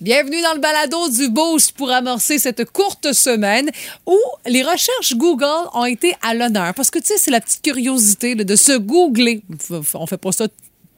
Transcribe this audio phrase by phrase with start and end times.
[0.00, 3.68] Bienvenue dans le balado du Boost pour amorcer cette courte semaine
[4.06, 4.16] où
[4.46, 6.72] les recherches Google ont été à l'honneur.
[6.74, 9.42] Parce que, tu sais, c'est la petite curiosité là, de se googler.
[9.94, 10.46] On fait pas ça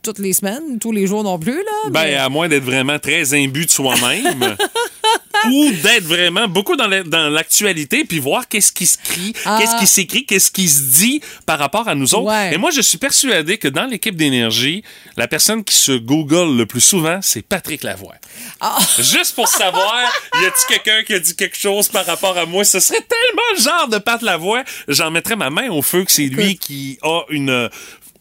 [0.02, 1.56] toutes les semaines, tous les jours non plus.
[1.56, 4.56] Là, Ben, à moins d'être vraiment très imbu de soi-même.
[5.50, 9.56] ou d'être vraiment beaucoup dans la- dans l'actualité, puis voir qu'est-ce qui se crie, Ah.
[9.59, 12.24] qu'est-ce qui s'écrit, qu'est-ce qui se dit par rapport à nous autres.
[12.30, 12.52] Ouais.
[12.52, 14.84] Et moi, je suis persuadé que dans l'équipe d'énergie,
[15.16, 18.16] la personne qui se google le plus souvent, c'est Patrick Lavoie.
[18.60, 18.76] Ah.
[18.98, 20.12] Juste pour savoir,
[20.42, 22.62] y a-t-il quelqu'un qui a dit quelque chose par rapport à moi?
[22.65, 24.62] Ce serait tellement le genre de Pat Lavoie.
[24.88, 27.71] J'en mettrais ma main au feu que c'est lui qui a une...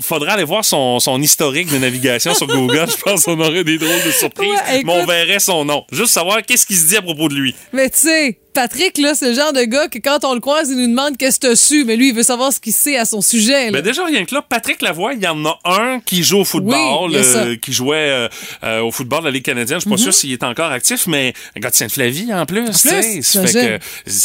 [0.02, 2.88] Faudra aller voir son, son historique de navigation sur Google.
[2.90, 4.50] Je pense qu'on aurait des drôles de surprises.
[4.50, 5.86] Ouais, mais on verrait son nom.
[5.92, 7.54] Juste savoir qu'est-ce qui se dit à propos de lui.
[7.74, 10.70] Mais tu sais, Patrick, là, c'est le genre de gars que quand on le croise,
[10.70, 11.86] il nous demande qu'est-ce que t'as su.
[11.86, 13.66] Mais lui, il veut savoir ce qu'il sait à son sujet.
[13.68, 13.72] là.
[13.74, 16.46] Ben déjà, rien que là, Patrick Lavoie, il y en a un qui joue au
[16.46, 17.18] football, Oui.
[17.18, 17.24] Mhm.
[17.36, 18.28] euh, qui jouait euh,
[18.64, 19.80] euh, au football de la Ligue canadienne.
[19.80, 22.72] Je suis pas sûr s'il est encore actif, mais un gars de Sainte-Flavie en plus.
[22.72, 23.02] Ça
[23.46, 23.80] fait que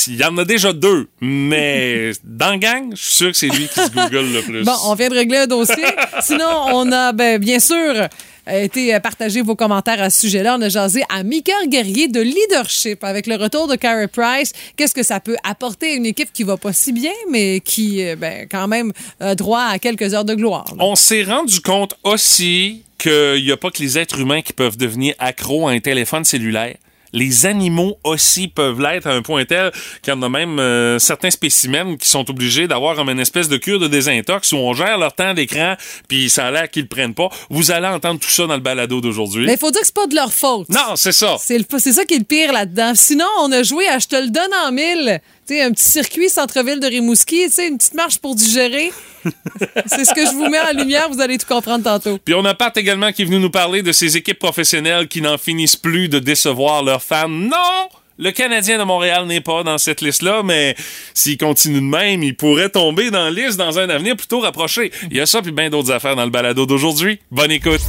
[0.08, 3.48] il y en a déjà deux, mais dans le gang, je suis sûr que c'est
[3.48, 4.64] lui qui se google le plus.
[4.64, 5.84] Bon, on vient de régler un dossier.
[6.22, 8.08] Sinon, on a, ben, bien sûr,
[8.52, 10.56] été euh, partagé vos commentaires à ce sujet-là.
[10.58, 14.52] On a jasé à Mika Guerrier de leadership avec le retour de Carey Price.
[14.76, 18.04] Qu'est-ce que ça peut apporter à une équipe qui va pas si bien, mais qui,
[18.04, 20.66] euh, ben, quand même, a droit à quelques heures de gloire?
[20.78, 24.76] On s'est rendu compte aussi qu'il n'y a pas que les êtres humains qui peuvent
[24.76, 26.76] devenir accros à un téléphone cellulaire.
[27.14, 29.70] Les animaux aussi peuvent l'être à un point tel
[30.02, 33.48] qu'il y en a même euh, certains spécimens qui sont obligés d'avoir comme une espèce
[33.48, 35.76] de cure de désintox où on gère leur temps d'écran
[36.08, 37.28] puis ça a l'air qu'ils le prennent pas.
[37.50, 39.46] Vous allez entendre tout ça dans le balado d'aujourd'hui.
[39.46, 40.68] Mais il faut dire que c'est pas de leur faute.
[40.68, 41.36] Non, c'est ça.
[41.40, 42.92] C'est le- c'est ça qui est le pire là-dedans.
[42.94, 45.20] Sinon, on a joué à Je te le donne en mille.
[45.46, 48.90] Sais, un petit circuit centre-ville de Rimouski, sais, une petite marche pour digérer.
[49.86, 52.18] c'est ce que je vous mets en lumière, vous allez tout comprendre tantôt.
[52.24, 55.20] Puis on a Pat également qui est venu nous parler de ces équipes professionnelles qui
[55.20, 57.28] n'en finissent plus de décevoir leurs fans.
[57.28, 57.88] Non!
[58.16, 60.76] Le Canadien de Montréal n'est pas dans cette liste-là, mais
[61.14, 64.92] s'il continue de même, il pourrait tomber dans la liste dans un avenir plutôt rapproché.
[65.10, 67.18] Il y a ça puis bien d'autres affaires dans le balado d'aujourd'hui.
[67.32, 67.82] Bonne écoute.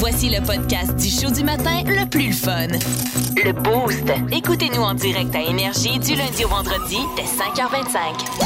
[0.00, 2.68] Voici le podcast du show du matin le plus fun.
[3.36, 4.10] Le Boost.
[4.32, 8.40] Écoutez-nous en direct à Énergie du lundi au vendredi dès 5h25.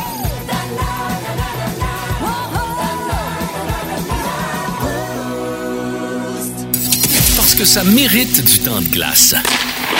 [7.36, 9.36] Parce que ça mérite du temps de glace.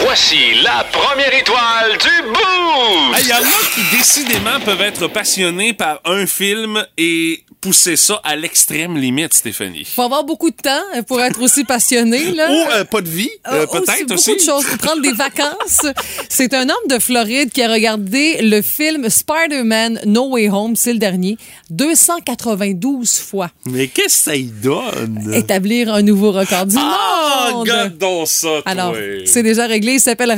[0.02, 3.22] Voici la première étoile du Boost!
[3.22, 3.40] Il y en a
[3.74, 9.86] qui décidément peuvent être passionnés par un film et pousser ça à l'extrême limite, Stéphanie.
[9.86, 12.50] Faut avoir beaucoup de temps euh, pour être aussi passionné, là.
[12.50, 14.32] Ou euh, pas de vie, euh, Euh, peut-être aussi.
[14.32, 14.64] Beaucoup de choses.
[14.66, 15.86] Pour prendre des vacances.
[16.28, 20.92] C'est un homme de Floride qui a regardé le film Spider-Man No Way Home, c'est
[20.92, 21.38] le dernier,
[21.70, 23.50] 292 fois.
[23.66, 25.32] Mais qu'est-ce que ça y donne?
[25.34, 27.60] Établir un nouveau record du Ah, monde.
[27.62, 28.62] regarde donc ça, toi.
[28.66, 28.94] Alors,
[29.24, 29.92] c'est déjà réglé.
[29.94, 30.30] Il s'appelle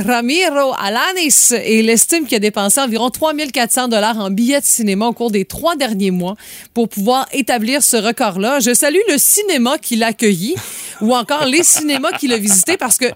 [0.55, 5.13] Alanis et il estime qu'il a dépensé environ 3400 dollars en billets de cinéma au
[5.13, 6.37] cours des trois derniers mois
[6.73, 8.61] pour pouvoir établir ce record-là.
[8.61, 10.55] Je salue le cinéma qui l'a accueilli
[11.01, 13.07] ou encore les cinémas qu'il a visités parce que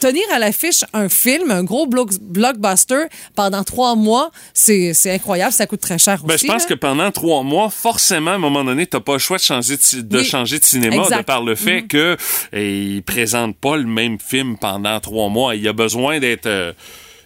[0.00, 3.04] tenir à l'affiche un film, un gros block- blockbuster
[3.34, 5.52] pendant trois mois, c'est incroyable.
[5.52, 6.46] Ça coûte très cher Ben, aussi.
[6.46, 6.68] je pense là.
[6.68, 9.76] que pendant trois mois, forcément, à un moment donné, t'as pas le choix de changer
[9.76, 10.24] de, ci- de Oui.
[10.24, 11.18] changer de cinéma Exact.
[11.18, 12.16] De par le fait que
[12.52, 15.54] eh, il présente pas le même film pendant trois mois.
[15.54, 16.72] Il y a besoin d'être euh,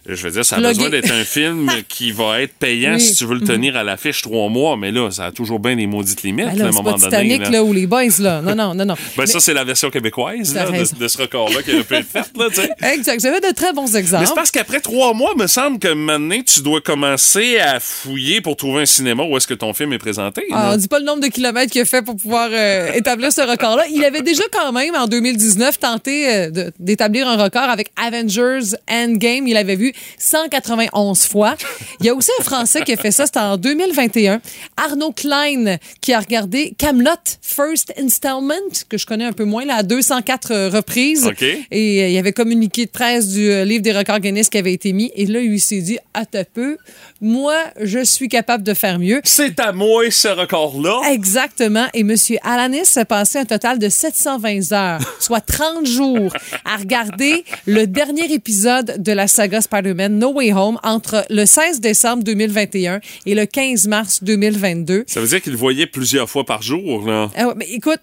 [0.08, 3.00] je veux dire, ça a besoin d'être un film qui va être payant Oui.
[3.00, 5.76] Si tu veux le tenir à l'affiche trois mois, mais là, ça a toujours bien
[5.76, 7.10] des maudites limites, Ben là, à un moment pas donné.
[7.10, 7.50] Titanic là.
[7.50, 8.42] là, ou les boys là.
[8.42, 8.94] Non non non non.
[8.94, 12.06] Ben, Mais- ça, c'est la version québécoise là, de, ce record-là qui a pu être
[12.08, 12.70] faite, là, tu sais.
[12.94, 13.20] Exact.
[13.20, 14.22] J'avais de très bons exemples.
[14.22, 18.40] Mais c'est parce qu'après trois mois, me semble que maintenant, tu dois commencer à fouiller
[18.40, 20.44] pour trouver un cinéma où est-ce que ton film est présenté.
[20.52, 23.32] Ah, on dit pas le nombre de kilomètres qu'il a fait pour pouvoir euh, établir
[23.32, 23.84] ce record-là.
[23.92, 29.46] Il avait déjà quand même, en 2019, tenté euh, d'établir un record avec Avengers Endgame.
[29.46, 31.56] Il avait vu 191 fois.
[32.00, 34.40] Il y a aussi un Français qui a fait ça, c'était en 2021.
[34.76, 37.10] Arnaud Klein, qui a regardé Camelot
[37.42, 41.30] First Installment, que je connais un peu moins, là, à 204 euh, reprises.
[41.70, 44.58] Et euh, il y avait communiqué de presse du euh, livre des records Guinness qui
[44.58, 45.10] avait été mis.
[45.14, 46.76] Et là, il s'est dit, à peu,
[47.20, 49.20] moi, je suis capable de faire mieux.
[49.24, 51.00] C'est à moi ce record-là.
[51.10, 51.86] Exactement.
[51.94, 52.14] Et M.
[52.42, 56.32] Alanis a passé un total de 720 heures, soit 30 jours,
[56.64, 61.80] à regarder le dernier épisode de la saga Spider-Man No Way Home entre le 16
[61.80, 65.04] décembre 2021 et le 15 mars 2022.
[65.06, 67.30] Ça veut dire qu'il le voyait plusieurs fois par jour, là.
[67.36, 68.00] Ah ouais, mais écoute,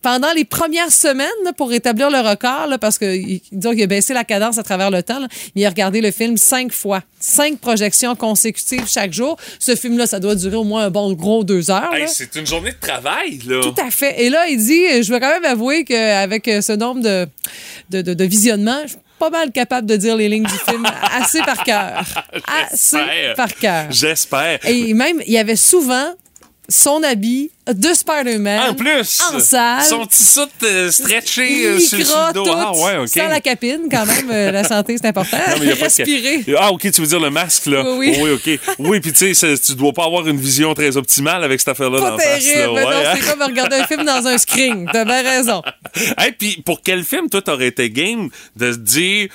[0.00, 3.14] pendant les premières semaines, là, pour rétablir le record, là, parce que
[3.52, 6.10] disons qu'il a baissé la cadence à travers le temps, là, il a regardé le
[6.10, 7.02] film cinq fois.
[7.20, 9.36] Cinq projections consécutives chaque jour.
[9.58, 11.94] Ce film-là, ça doit durer au moins un bon gros deux heures.
[11.94, 13.60] Hey, c'est une journée de travail, là.
[13.62, 14.22] Tout à fait.
[14.22, 17.26] Et là, il dit, je vais quand même avouer qu'avec ce nombre de,
[17.90, 21.42] de, de, de visionnements, je pas mal capable de dire les lignes du film assez
[21.42, 22.02] par cœur.
[22.72, 22.98] Assez
[23.36, 23.86] par cœur.
[23.90, 24.58] J'espère.
[24.66, 26.12] Et même, il y avait souvent
[26.68, 28.70] son habit de Spider-Man.
[28.70, 29.82] En plus, En salle.
[29.84, 32.44] son petit soute euh, stretché euh, sur, le dos.
[32.48, 33.08] Ah, ouais, OK.
[33.08, 34.30] Sans la capine, quand même.
[34.30, 35.36] euh, la santé, c'est important.
[35.36, 36.44] Non, mais y a pas de- Respirer.
[36.58, 37.84] Ah, OK, tu veux dire le masque, là?
[37.96, 38.30] Oui, oui.
[38.30, 38.60] OK.
[38.78, 41.98] Oui, puis tu sais, tu dois pas avoir une vision très optimale avec cette affaire-là
[42.00, 42.44] dans la face.
[42.44, 42.74] terrible.
[42.74, 42.82] là.
[42.82, 43.14] Non, Ouais, hein?
[43.20, 44.88] c'est comme regarder un film dans un screen.
[44.92, 45.62] T'as bien raison.
[46.18, 49.28] Hey, puis pour quel film, toi, t'aurais été game de se dire.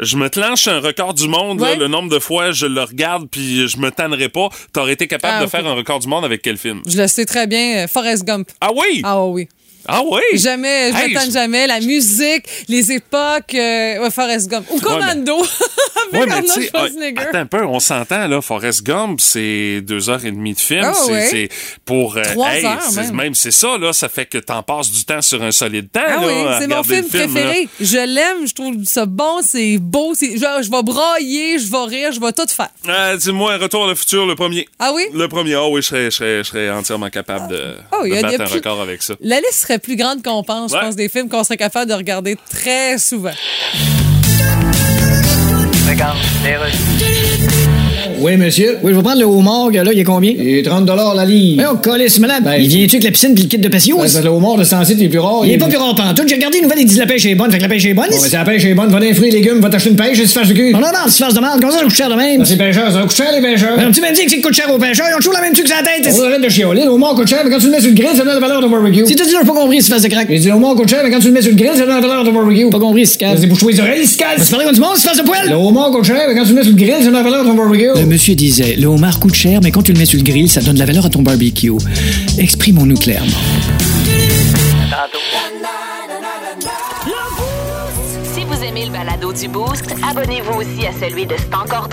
[0.00, 3.28] Je me clenche un record du monde, là, le nombre de fois je le regarde
[3.30, 4.48] puis je me tannerai pas.
[4.72, 6.80] T'aurais été capable Ah, de faire un record du monde avec quel film?
[6.86, 7.84] Je le sais très bien.
[7.84, 8.48] euh, Forrest Gump.
[8.60, 9.00] Ah oui?
[9.04, 9.48] Ah oui.
[9.86, 10.20] Ah oui?
[10.34, 11.66] Jamais, je Hey, jamais.
[11.66, 14.66] La musique, les époques, euh, ouais, Forrest Gump.
[14.70, 15.38] Ou Commando.
[15.38, 17.20] Ouais, avec mais Arnold ah, Schwarzenegger.
[17.22, 20.82] attends un peu, on s'entend, là, Forrest Gump, c'est deux heures et demie de film.
[20.84, 21.28] Ah, c'est, ouais?
[21.30, 21.48] c'est
[21.84, 22.16] pour...
[22.16, 23.34] euh, Trois hey, heures, même.
[23.34, 26.20] c'est ça, là, ça fait que t'en passes du temps sur un solide temps, Ah
[26.20, 27.08] là, oui, c'est mon film, là.
[27.08, 27.68] préféré.
[27.80, 30.12] Je l'aime, je trouve ça bon, c'est beau.
[30.14, 32.68] c'est- Je, je vais brailler, je vais rire, je vais tout faire.
[32.88, 34.66] Euh, dis-moi, Retour à le futur, le premier.
[34.78, 35.04] Ah oui?
[35.12, 38.10] Le premier, ah oui, je serais, je serais, je serais entièrement capable de, Oh, il
[38.10, 39.14] de y a- il y battre un plus- record avec ça.
[39.20, 40.78] La liste serait plus grande qu'on pense, Ouais.
[40.80, 43.30] je pense, des films qu'on serait capable de regarder très souvent.
[48.22, 48.78] Oui, monsieur.
[48.82, 50.32] Oui, je vais prendre le homard, là, il est combien?
[50.38, 51.56] Il est 30 la livre.
[51.62, 52.44] Mais on colle ce malade.
[52.58, 53.98] il vient-tu avec la piscine puis le kit de patio?
[54.22, 55.42] le homard de Sancit est plus rare.
[55.44, 56.28] Il est pas plus rare pantoute.
[56.28, 57.50] J'ai regardé une nouvelle, il dit la pêche est bonne.
[57.50, 58.06] Fait que la pêche est bonne.
[58.10, 59.90] Bon, mais si la pêche est bonne, va dans les fruits et légumes, va t'acheter
[59.90, 60.72] une pêche et tu fasses du cul.
[60.72, 61.58] Non, non, non, tu fasses de mal.
[61.60, 62.44] Comment ça, ça coûte cher de même?
[62.44, 63.76] c'est pêcheurs, ça coûte cher, les pêcheurs.
[63.92, 65.06] Tu m'as dit que c'est coûte cher aux pêcheurs.
[65.10, 66.14] Ils ont toujours la même truc sur la tête.
[66.16, 66.84] On arrête de chialer.
[66.84, 68.40] Le homard coûte cher, mais quand tu le mets sur le grill, ça donne la
[68.40, 69.06] valeur de barbecue.
[69.06, 70.26] Si tu dis, j'ai pas compris, si tu fasses de crack.
[70.28, 71.80] J'ai dit, le homard coûte cher, mais quand tu le mets sur le grill, ça
[71.86, 72.70] donne la valeur de barbecue.
[72.70, 75.48] Pas compris, si C'est pour les oreilles, si C'est comme du monde, de poêle.
[75.48, 77.22] Le homard coûte cher, mais quand tu le mets sur le grill, ça donne la
[77.22, 78.11] valeur de ton barbecue.
[78.12, 80.60] Monsieur disait, le homard coûte cher, mais quand tu le mets sur le grill, ça
[80.60, 81.72] donne de la valeur à ton barbecue.
[82.36, 83.26] Exprimons-nous clairement.
[88.34, 91.88] Si vous aimez le balado du Boost, abonnez-vous aussi à celui de C'est encore.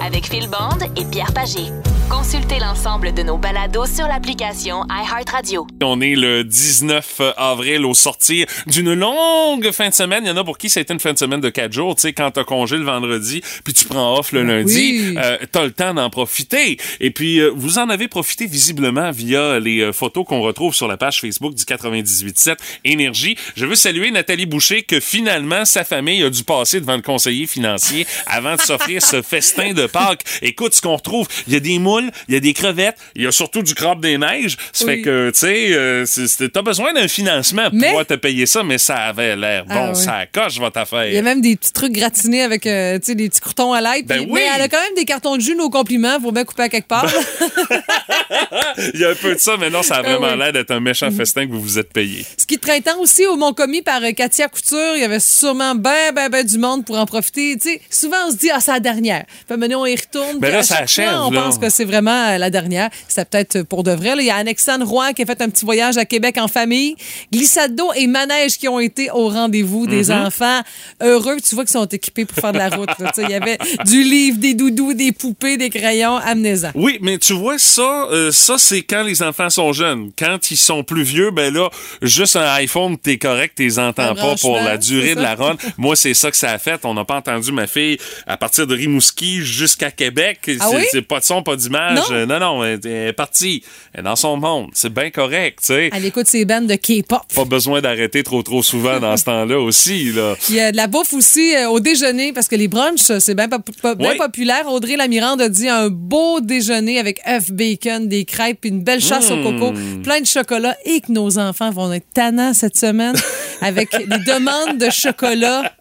[0.00, 1.72] Avec Phil Bond et Pierre Pagé.
[2.08, 5.66] Consultez l'ensemble de nos balados sur l'application iHeartRadio.
[5.82, 10.22] On est le 19 avril au sortir d'une longue fin de semaine.
[10.24, 11.96] Il y en a pour qui c'était une fin de semaine de quatre jours.
[11.96, 15.14] Tu sais, quand t'as congé le vendredi, puis tu prends off le lundi, Oui.
[15.18, 16.78] euh, t'as le temps d'en profiter.
[17.00, 20.86] Et puis, euh, vous en avez profité visiblement via les euh, photos qu'on retrouve sur
[20.86, 23.36] la page Facebook du 98.7 Énergie.
[23.56, 27.48] Je veux saluer Nathalie Boucher que finalement, sa famille a dû passer devant le conseiller
[27.48, 30.22] financier avant de s'offrir ce festin de Pâques.
[30.42, 33.22] Écoute, ce qu'on retrouve, il y a des moules, il y a des crevettes, il
[33.22, 34.56] y a surtout du crabe des neiges.
[34.72, 34.96] Ça Oui.
[34.96, 36.04] fait que, tu sais, euh,
[36.52, 39.74] t'as besoin d'un financement pour Mais- pouvoir te payer ça, mais ça avait l'air bon,
[39.74, 39.96] Ah oui.
[39.96, 41.06] ça coche votre affaire.
[41.06, 43.72] Il y a même des petits trucs gratinés avec euh, tu sais, des petits croutons
[43.72, 44.02] à l'ail.
[44.04, 44.30] Ben oui.
[44.34, 46.18] Mais elle a quand même des cartons de jus, nos compliments.
[46.20, 47.06] Faut bien couper à quelque part.
[48.94, 50.38] Il y a un peu de ça, mais non, ça a vraiment Ah oui.
[50.38, 52.24] l'air d'être un méchant festin que vous vous êtes payé.
[52.36, 55.20] Ce qui est printemps aussi au Mont commis par euh, Katia Couture, il y avait
[55.20, 57.56] sûrement ben, ben, ben du monde pour en profiter.
[57.60, 59.24] Tu sais, souvent, on se dit, ah, c'est la dernière.
[59.46, 60.38] Puis on y retourne.
[60.38, 61.42] Ben puis là, ça fois, achève, On là.
[61.42, 62.90] pense que c'est vraiment euh, la dernière.
[63.08, 64.16] C'est peut-être pour de vrai.
[64.16, 64.22] là.
[64.22, 66.96] Il y a Alexandre Roy qui a fait un petit voyage à Québec en famille.
[67.32, 70.26] Glissade d'eau et manège qui ont été au rendez-vous des Mm-hmm.
[70.26, 70.60] enfants
[71.02, 71.36] heureux.
[71.46, 72.88] Tu vois qu'ils sont équipés pour faire de la route.
[73.18, 76.70] Il y avait du livre, des doudous, des poupées, des crayons, amenez-en.
[76.74, 80.10] Oui, mais tu vois, ça, euh, ça c'est quand les enfants sont jeunes.
[80.18, 81.68] Quand ils sont plus vieux, ben là,
[82.02, 85.56] juste un iPhone, t'es correct, t'es entends pas pour la durée de la run.
[85.76, 86.80] Moi, c'est ça que ça a fait.
[86.84, 90.38] On n'a pas entendu ma fille à partir de Rimouski jusqu'à Québec.
[90.60, 90.82] Ah c'est oui?
[90.90, 91.98] c'est pas de son, pas d'image.
[92.10, 92.26] Non?
[92.26, 93.62] Non, non, elle est partie.
[93.92, 94.68] Elle est dans son monde.
[94.74, 95.90] C'est bien correct, tu sais.
[95.92, 97.22] Elle écoute ses bandes de K-pop.
[97.34, 100.34] Pas besoin d'arrêter trop, trop souvent dans ce temps-là aussi, là.
[100.48, 103.18] Il y a de la bouffe aussi euh, au déjeuner, parce que les brunchs, euh,
[103.20, 104.16] c'est bien pop- pop- bien Oui.
[104.18, 104.66] populaire.
[104.68, 109.00] Audrey Lamirande a dit un beau déjeuner avec œufs, bacon, des crêpes, puis une belle
[109.00, 113.14] chasse au coco, plein de chocolat, et que nos enfants vont être tannants cette semaine
[113.60, 115.72] avec des demandes de chocolat.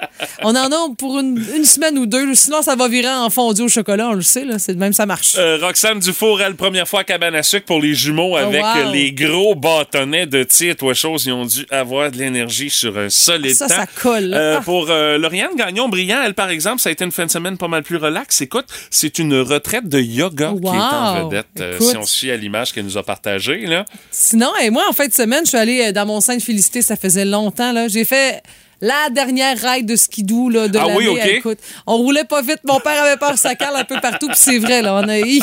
[0.44, 3.62] On en a pour une, une semaine ou deux, sinon ça va virer en fondu
[3.64, 5.36] au chocolat, on le sait, là, c'est même ça marche.
[5.38, 8.78] Euh, Roxane Dufour, elle, première fois à Cabane à sucre pour les jumeaux avec Oh,
[8.80, 8.88] wow.
[8.88, 11.26] euh, les gros bâtonnets de tir, toi chose.
[11.26, 13.76] Ils ont dû avoir de l'énergie sur un solide Ça, temps.
[13.76, 14.34] ça colle.
[14.34, 14.62] Euh, Ah.
[14.62, 17.68] Pour euh, Lauriane Gagnon-Briand, elle, par exemple, ça a été une fin de semaine pas
[17.68, 18.42] mal plus relax.
[18.42, 21.30] Écoute, c'est une retraite de yoga qui est en Wow.
[21.30, 21.46] vedette.
[21.60, 23.86] euh, si on se fie à l'image qu'elle nous a partagée, là.
[24.12, 26.42] Sinon, et moi, en fin de semaine, je suis allée euh, dans mon sein de
[26.42, 28.42] Félicité, ça faisait longtemps, J'ai fait
[28.82, 30.98] la dernière ride de skidoo là, de Ah l'année.
[30.98, 31.26] oui, OK.
[31.26, 32.60] Écoute, on roulait pas vite.
[32.66, 34.96] Mon père avait peur, ça cale un peu partout, puis c'est vrai, là.
[34.96, 35.42] On a, Hi!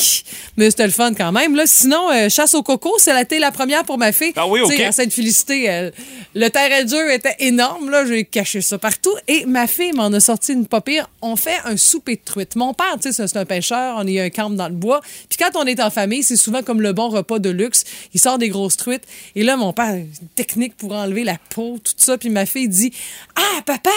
[0.57, 1.55] mais c'était le fun quand même.
[1.57, 1.65] Là.
[1.67, 4.33] Sinon, euh, chasse au coco, c'est la, la première pour ma fille.
[4.37, 4.89] Ah oui, Tu sais, OK.
[4.89, 5.91] à Sainte-Félicité, euh,
[6.35, 8.05] le terrain jeu était énorme, là.
[8.07, 9.15] J'ai caché ça partout.
[9.29, 11.09] Et ma fille m'en a sorti une pas pire.
[11.23, 12.57] On fait un souper de truite.
[12.57, 13.97] Mon père, tu sais, c'est- c'est un pêcheur.
[13.99, 15.01] On est un camp dans le bois.
[15.29, 17.85] Puis quand on est en famille, c'est souvent comme le bon repas de luxe.
[18.15, 19.05] Il sort des grosses truites.
[19.35, 22.19] Et là, mon père, une technique pour enlever la peau, tout ça.
[22.19, 22.93] Puis ma fille dit
[23.37, 23.91] Ah, papa,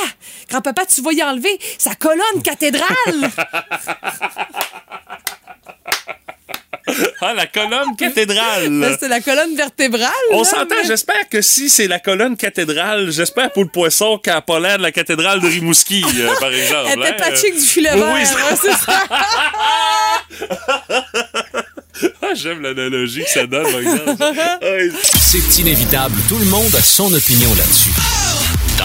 [0.50, 2.86] grand-papa, tu vas y enlever sa colonne cathédrale.
[7.20, 8.72] Ah, la colonne cathédrale.
[8.80, 10.12] Là, c'est la colonne vertébrale.
[10.32, 14.18] On là, s'entend, mais- j'espère que si c'est la colonne cathédrale, j'espère pour le poisson
[14.20, 16.90] qu'elle n'a pas l'air de la cathédrale de Rimouski, euh, par exemple.
[16.94, 17.16] Elle était hein.
[17.18, 18.14] patchique du filet Oui, vert.
[18.14, 19.04] oui, c'est- hein, c'est ça.
[22.22, 24.18] Ah, J'aime l'analogie que ça donne, par exemple.
[24.62, 24.66] Ah,
[25.22, 27.92] C'est inévitable, tout le monde a son opinion là-dessus.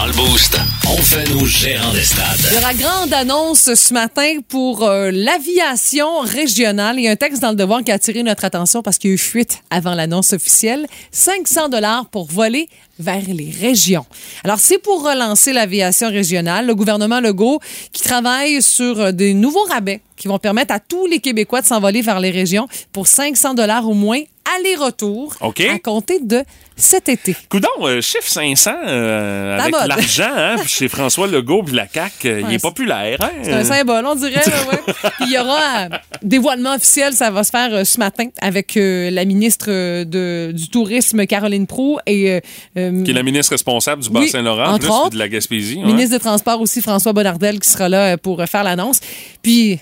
[0.01, 0.57] Dans le Boost,
[0.89, 2.25] on fait nos gérants des stades.
[2.51, 6.97] Il y grande annonce ce matin pour euh, l'aviation régionale.
[6.97, 9.11] Il y a un texte dans le devoir qui a attiré notre attention parce qu'il
[9.11, 10.87] y a eu fuite avant l'annonce officielle.
[11.11, 12.67] 500 dollars pour voler
[12.97, 14.07] vers les régions.
[14.43, 16.65] Alors, c'est pour relancer l'aviation régionale.
[16.65, 17.59] Le gouvernement Legault
[17.91, 21.67] qui travaille sur euh, des nouveaux rabais qui vont permettre à tous les Québécois de
[21.67, 24.21] s'envoler vers les régions pour 500 dollars au moins
[24.57, 26.43] aller-retour à compter de
[26.75, 27.35] cet été.
[27.49, 32.39] Coudon, euh, chiffre 500 euh, avec l'argent, hein, chez François Legault puis la CAQ, euh,
[32.41, 33.17] il Ouais, est populaire.
[33.21, 33.29] Hein?
[33.43, 34.41] C'est un symbole, on dirait.
[34.43, 34.93] ouais.
[35.21, 35.89] Il y aura euh,
[36.23, 39.67] dévoilement officiel, ça va se faire euh, ce matin avec la ministre
[40.03, 42.41] de, du Tourisme, Caroline Proux, et
[42.75, 45.09] Qui est la ministre responsable du Oui, Bas-Saint-Laurent, autres.
[45.11, 45.77] de la Gaspésie.
[45.77, 45.85] ouais.
[45.85, 48.99] ministre des Transports aussi, François Bonnardel, qui sera là pour faire l'annonce.
[49.43, 49.79] Puis.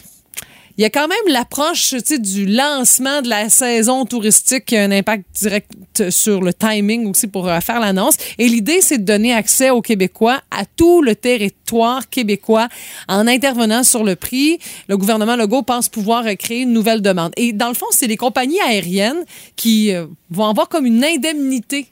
[0.80, 4.92] Il y a quand même l'approche du lancement de la saison touristique qui a un
[4.92, 8.16] impact direct sur le timing aussi pour euh, faire l'annonce.
[8.38, 12.70] Et l'idée, c'est de donner accès aux Québécois à tout le territoire québécois
[13.10, 14.58] en intervenant sur le prix.
[14.88, 17.34] Le gouvernement Legault pense pouvoir euh, créer une nouvelle demande.
[17.36, 19.26] Et dans le fond, c'est les compagnies aériennes
[19.58, 21.88] qui euh, vont avoir comme une indemnité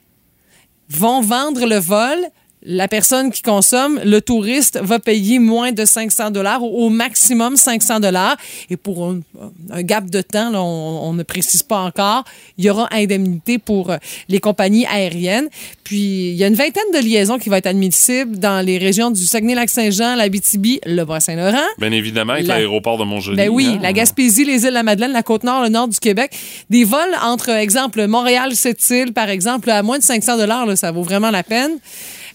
[0.88, 2.16] vont vendre le vol.
[2.64, 8.00] La personne qui consomme, le touriste, va payer moins de 500 dollars, au maximum 500
[8.00, 8.36] dollars.
[8.68, 9.20] Et pour un,
[9.70, 12.24] un gap de temps, là, on, on ne précise pas encore,
[12.58, 13.96] il y aura indemnité pour euh,
[14.28, 15.48] les compagnies aériennes.
[15.84, 19.10] Puis, il y a une vingtaine de liaisons qui vont être admissibles dans les régions
[19.10, 21.64] du Saguenay-Lac-Saint-Jean, l'Abitibi, le Bas-Saint-Laurent.
[21.78, 23.36] Bien évidemment, avec La- l'aéroport de Montjoli.
[23.36, 23.78] Ben oui, hein.
[23.80, 26.32] la Gaspésie, les îles de la Madeleine, la Côte-Nord, le nord du Québec.
[26.68, 31.30] Des vols entre, exemple, Montréal-Sept-Îles, par exemple, à moins de 500 dollars, ça vaut vraiment
[31.30, 31.78] la peine.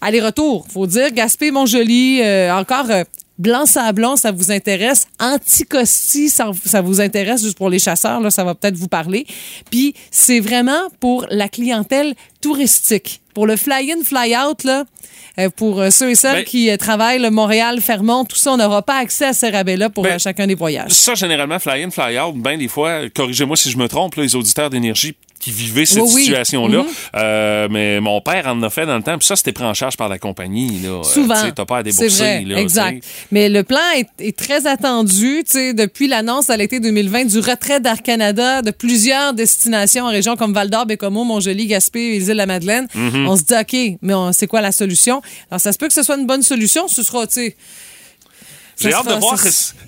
[0.04, 2.90] Aller-retour, faut dire, Gaspé-Montjoli, euh, encore...
[2.90, 3.04] euh,
[3.40, 5.08] Blanc-Sablon, ça vous intéresse.
[5.20, 9.26] Anticosti, ça, ça vous intéresse juste pour les chasseurs, là, ça va peut-être vous parler.
[9.72, 13.22] Puis c'est vraiment pour la clientèle touristique.
[13.34, 14.84] Pour le fly-in, fly-out, là,
[15.40, 18.58] euh, pour euh, ceux et celles Ben- qui travaillent le Montréal, Fermont, tout ça, on
[18.58, 20.92] n'aura pas accès à ces rabais-là pour Ben, chacun des voyages.
[20.92, 24.70] Ça, généralement, fly-in, fly-out, ben des fois, corrigez-moi si je me trompe, là, les auditeurs
[24.70, 26.24] d'énergie qui vivaient cette Oui, oui.
[26.24, 26.80] situation-là.
[26.84, 26.88] Mhm.
[27.16, 29.74] Euh, mais mon père en a fait dans le temps, puis ça, c'était pris en
[29.74, 30.80] charge par la compagnie.
[30.82, 30.90] Là.
[31.00, 31.36] Euh, Souvent.
[31.56, 32.24] T'as pas à C'est débourser.
[32.24, 33.04] vrai, là, exact.
[33.32, 37.40] Mais le plan est, est très attendu, tu sais, depuis l'annonce à l'été 2020 du
[37.40, 42.26] retrait d'Air Canada de plusieurs destinations en région comme Val-d'Or, Bécomo, Montjoli, Gaspé et les
[42.28, 42.88] îles de la Madeleine.
[42.96, 43.28] Mhm.
[43.28, 45.22] On se dit, OK, mais on- c'est quoi la solution?
[45.52, 46.88] Alors, ça se peut que ce soit une bonne solution.
[46.88, 47.56] Ce sera, tu sais...
[48.84, 49.38] J'ai hâte, de voir,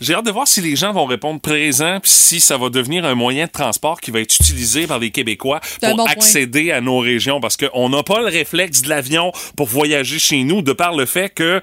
[0.02, 3.06] j'ai hâte de voir si les gens vont répondre présent, puis si ça va devenir
[3.06, 6.12] un moyen de transport qui va être utilisé par les Québécois pour bon point.
[6.12, 10.44] accéder à nos régions, parce qu'on n'a pas le réflexe de l'avion pour voyager chez
[10.44, 11.62] nous, de par le fait que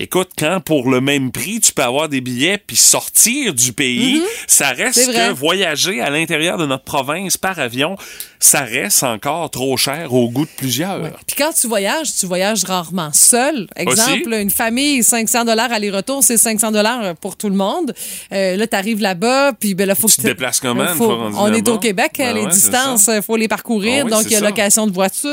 [0.00, 4.22] écoute, quand pour le même prix, tu peux avoir des billets puis sortir du pays,
[4.46, 7.96] ça reste que voyager à l'intérieur de notre province par avion,
[8.38, 11.02] ça reste encore trop cher au goût de plusieurs.
[11.02, 11.12] Ouais.
[11.26, 13.66] Puis quand tu voyages, tu voyages rarement seul.
[13.76, 14.42] Exemple, Aussi.
[14.42, 17.94] une famille, 500 dollars aller-retour, c'est 500 dollars pour tout le monde.
[18.32, 21.04] Euh, là, tu arrives là-bas, puis ben là, faut Tu que te déplaces comment, Faut-
[21.06, 24.04] fois rendu on est au Québec, Ben les ouais, distances, il faut les parcourir, Ah
[24.06, 24.44] oui, donc il y a ça.
[24.46, 25.30] location de voiture.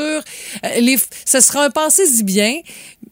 [0.64, 2.60] Euh, les, ce sera un passé bien,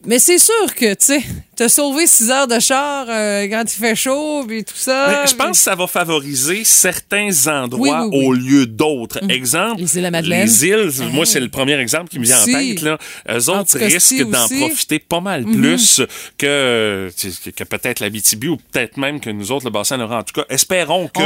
[0.06, 1.22] mais c'est sûr que, tu sais,
[1.56, 5.06] t'as sauvé 6 heures de char euh, quand il fait chaud, puis tout ça.
[5.22, 8.26] Mais je pense que ça va favoriser certains endroits Oui, oui, oui.
[8.26, 9.18] au lieu d'autres.
[9.30, 10.46] Exemple, Les îles la Madeleine.
[10.46, 12.54] les îles, moi, c'est le premier exemple qui me vient Si.
[12.54, 12.82] en tête.
[12.82, 12.98] Là.
[13.30, 16.02] Eux autres risquent d'en profiter pas mal plus
[16.38, 20.18] que, que, que peut-être la BTB ou peut-être même que nous autres, le bassin Laurent.
[20.18, 21.20] En tout cas, espérons que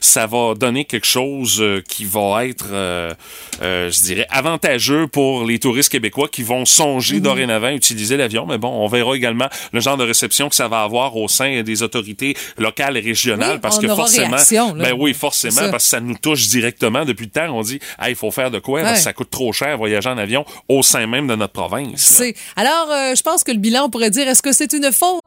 [0.00, 3.12] ça va donner quelque chose euh, qui va être, euh,
[3.60, 8.46] je dirais, avantageux pour les touristes québécois qui vont songer dorénavant à utiliser l'avion.
[8.46, 11.62] Mais bon, on verra également le genre de réception que ça va avoir au sein
[11.62, 14.84] des autorités locales et régionales Oui, parce on que aura forcément, réaction, là.
[14.84, 17.48] ben oui, forcément, parce que ça nous touche directement depuis le temps.
[17.54, 18.80] On dit, ah, il faut faire de quoi?
[18.80, 18.96] Parce Ouais.
[18.98, 22.22] que ça coûte trop cher voyager en avion au sein même de notre province.
[22.56, 25.20] Alors, euh, je pense que le bilan, on pourrait dire, est-ce que c'est une faute?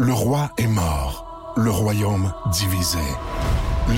[0.00, 2.98] Le roi est mort, le royaume divisé.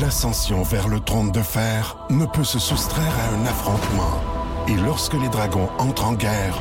[0.00, 4.20] L'ascension vers le trône de fer ne peut se soustraire à un affrontement.
[4.68, 6.58] Et lorsque les dragons entrent en guerre,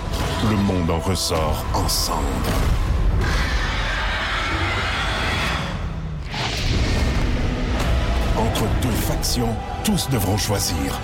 [0.50, 1.88] le monde en ressort en
[8.50, 11.00] Entre deux factions, tous devront choisir.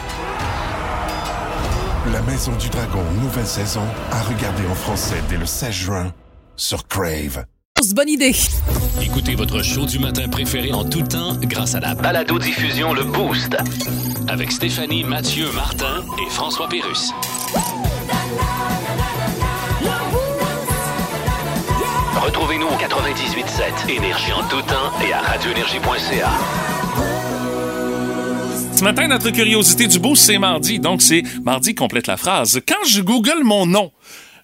[2.12, 6.14] La Maison du Dragon, nouvelle saison, à regarder en français dès le 16 juin
[6.56, 7.46] sur Crave.
[7.94, 8.36] Bonne idée.
[9.00, 13.56] Écoutez votre show du matin préféré en tout temps grâce à la Balado-diffusion Le Boost.
[14.28, 17.12] avec Stéphanie, Mathieu, Martin et François Pérus.
[22.16, 26.32] Retrouvez-nous au 98.7 Énergie en tout temps et à radioénergie.ca.
[28.76, 30.80] Ce matin, notre curiosité du beau, c'est mardi.
[30.80, 32.60] Donc, c'est mardi complète la phrase.
[32.68, 33.94] Quand je google mon nom,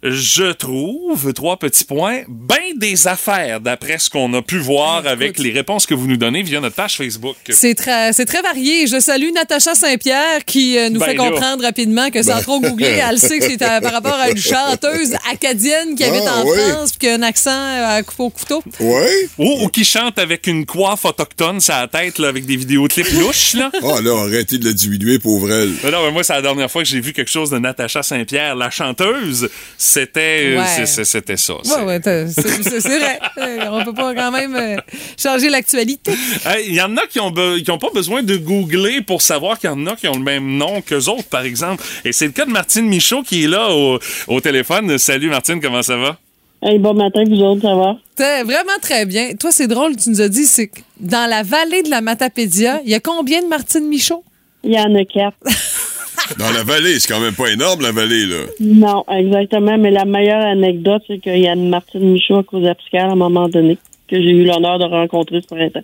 [0.04, 5.38] je trouve, trois petits points, ben des affaires d'après ce qu'on a pu voir avec
[5.38, 7.36] les réponses que vous nous donnez via notre page Facebook.
[7.50, 8.88] C'est très, c'est très varié.
[8.88, 11.30] Je salue Natacha Saint-Pierre qui euh, nous Ben fait là.
[11.30, 14.38] comprendre rapidement que sans trop googler, elle sait que c'est euh, par rapport à une
[14.42, 16.58] chanteuse acadienne qui habite Ah, en oui.
[16.58, 18.64] France puis qui a un accent euh, à couper au couteau.
[18.80, 19.30] Ouais?
[19.38, 23.12] Ou, ou qui chante avec une coiffe autochtone sur la tête, là, avec des vidéoclips
[23.14, 23.70] louches, là.
[23.84, 25.72] Ah là, arrêtez de la diminuer, pauvre elle.
[25.84, 28.02] Mais non, mais moi, c'est la dernière fois que j'ai vu quelque chose de Natacha
[28.04, 29.50] Saint-Pierre, la chanteuse.
[29.94, 30.86] C'était, Ouais.
[30.86, 31.54] c'est- c'était ça.
[31.56, 33.20] Ouais, C'est- ouais, c'est vrai.
[33.40, 34.78] Euh, On peut pas quand même euh,
[35.22, 36.12] changer l'actualité.
[36.46, 39.60] Hey, Il y en a qui ont, qui ont pas besoin de googler pour savoir
[39.60, 41.84] qu'il y en a qui ont le même nom qu'eux autres, par exemple.
[42.06, 44.98] Et c'est le cas de Martine Michaud qui est là au, au téléphone.
[44.98, 46.18] Salut Martine, comment ça va?
[46.64, 47.98] Hey, bon matin, vous autres, ça va?
[48.16, 49.34] T'es vraiment très bien.
[49.36, 52.80] Toi, c'est drôle, tu nous as dit, c'est que dans la vallée de la Matapédia,
[52.86, 54.24] il y a combien de Martine Michaud?
[54.64, 55.38] Il y en a quatre.
[56.38, 58.38] Dans la vallée, c'est quand même pas énorme, la vallée, là.
[58.60, 59.78] Non, exactement.
[59.78, 62.76] Mais la meilleure anecdote, c'est qu'il y a une Martine Michaud à cause à
[63.06, 65.84] un moment donné, que j'ai eu l'honneur de rencontrer ce printemps.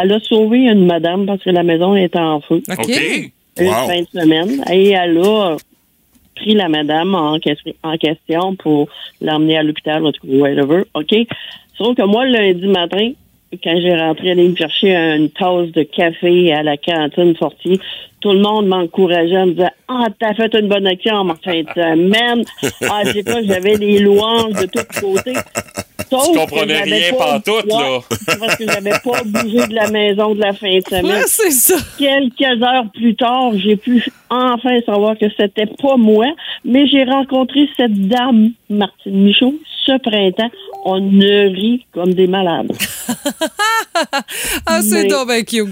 [0.00, 2.62] Elle a sauvé une madame parce que la maison était en feu.
[2.70, 2.78] OK.
[2.78, 3.30] OK.
[3.58, 3.86] Une Wow.
[3.88, 4.64] fin de semaine.
[4.72, 5.56] Et elle a
[6.36, 8.88] pris la madame en, ques- en question pour
[9.20, 10.84] l'emmener à l'hôpital, en tout cas, whatever.
[10.94, 11.14] OK?
[11.76, 13.10] Sauf que moi, le lundi matin,
[13.64, 17.80] quand j'ai rentré aller me chercher une tasse de café à la cantine sortie,
[18.20, 21.62] tout le monde m'encourageait en me disant Ah, t'as fait une bonne action en fin
[21.62, 22.44] de semaine.
[22.88, 25.34] Ah, je sais pas, j'avais des louanges de tous côtés.
[26.10, 28.00] Sauf Tu comprenais rien pas- pantoute, là.
[28.40, 31.50] Parce que j'avais pas bougé de la maison de la fin de semaine Ouais, c'est
[31.52, 31.76] ça.
[31.98, 36.26] quelques heures plus tard, j'ai pu enfin savoir que c'était pas moi,
[36.64, 39.54] mais j'ai rencontré cette dame, Martine Michaud,
[39.86, 40.50] ce printemps.
[40.84, 42.72] On ne rit comme des malades.
[44.66, 45.68] Ah, c'est Mais- donc ben cute.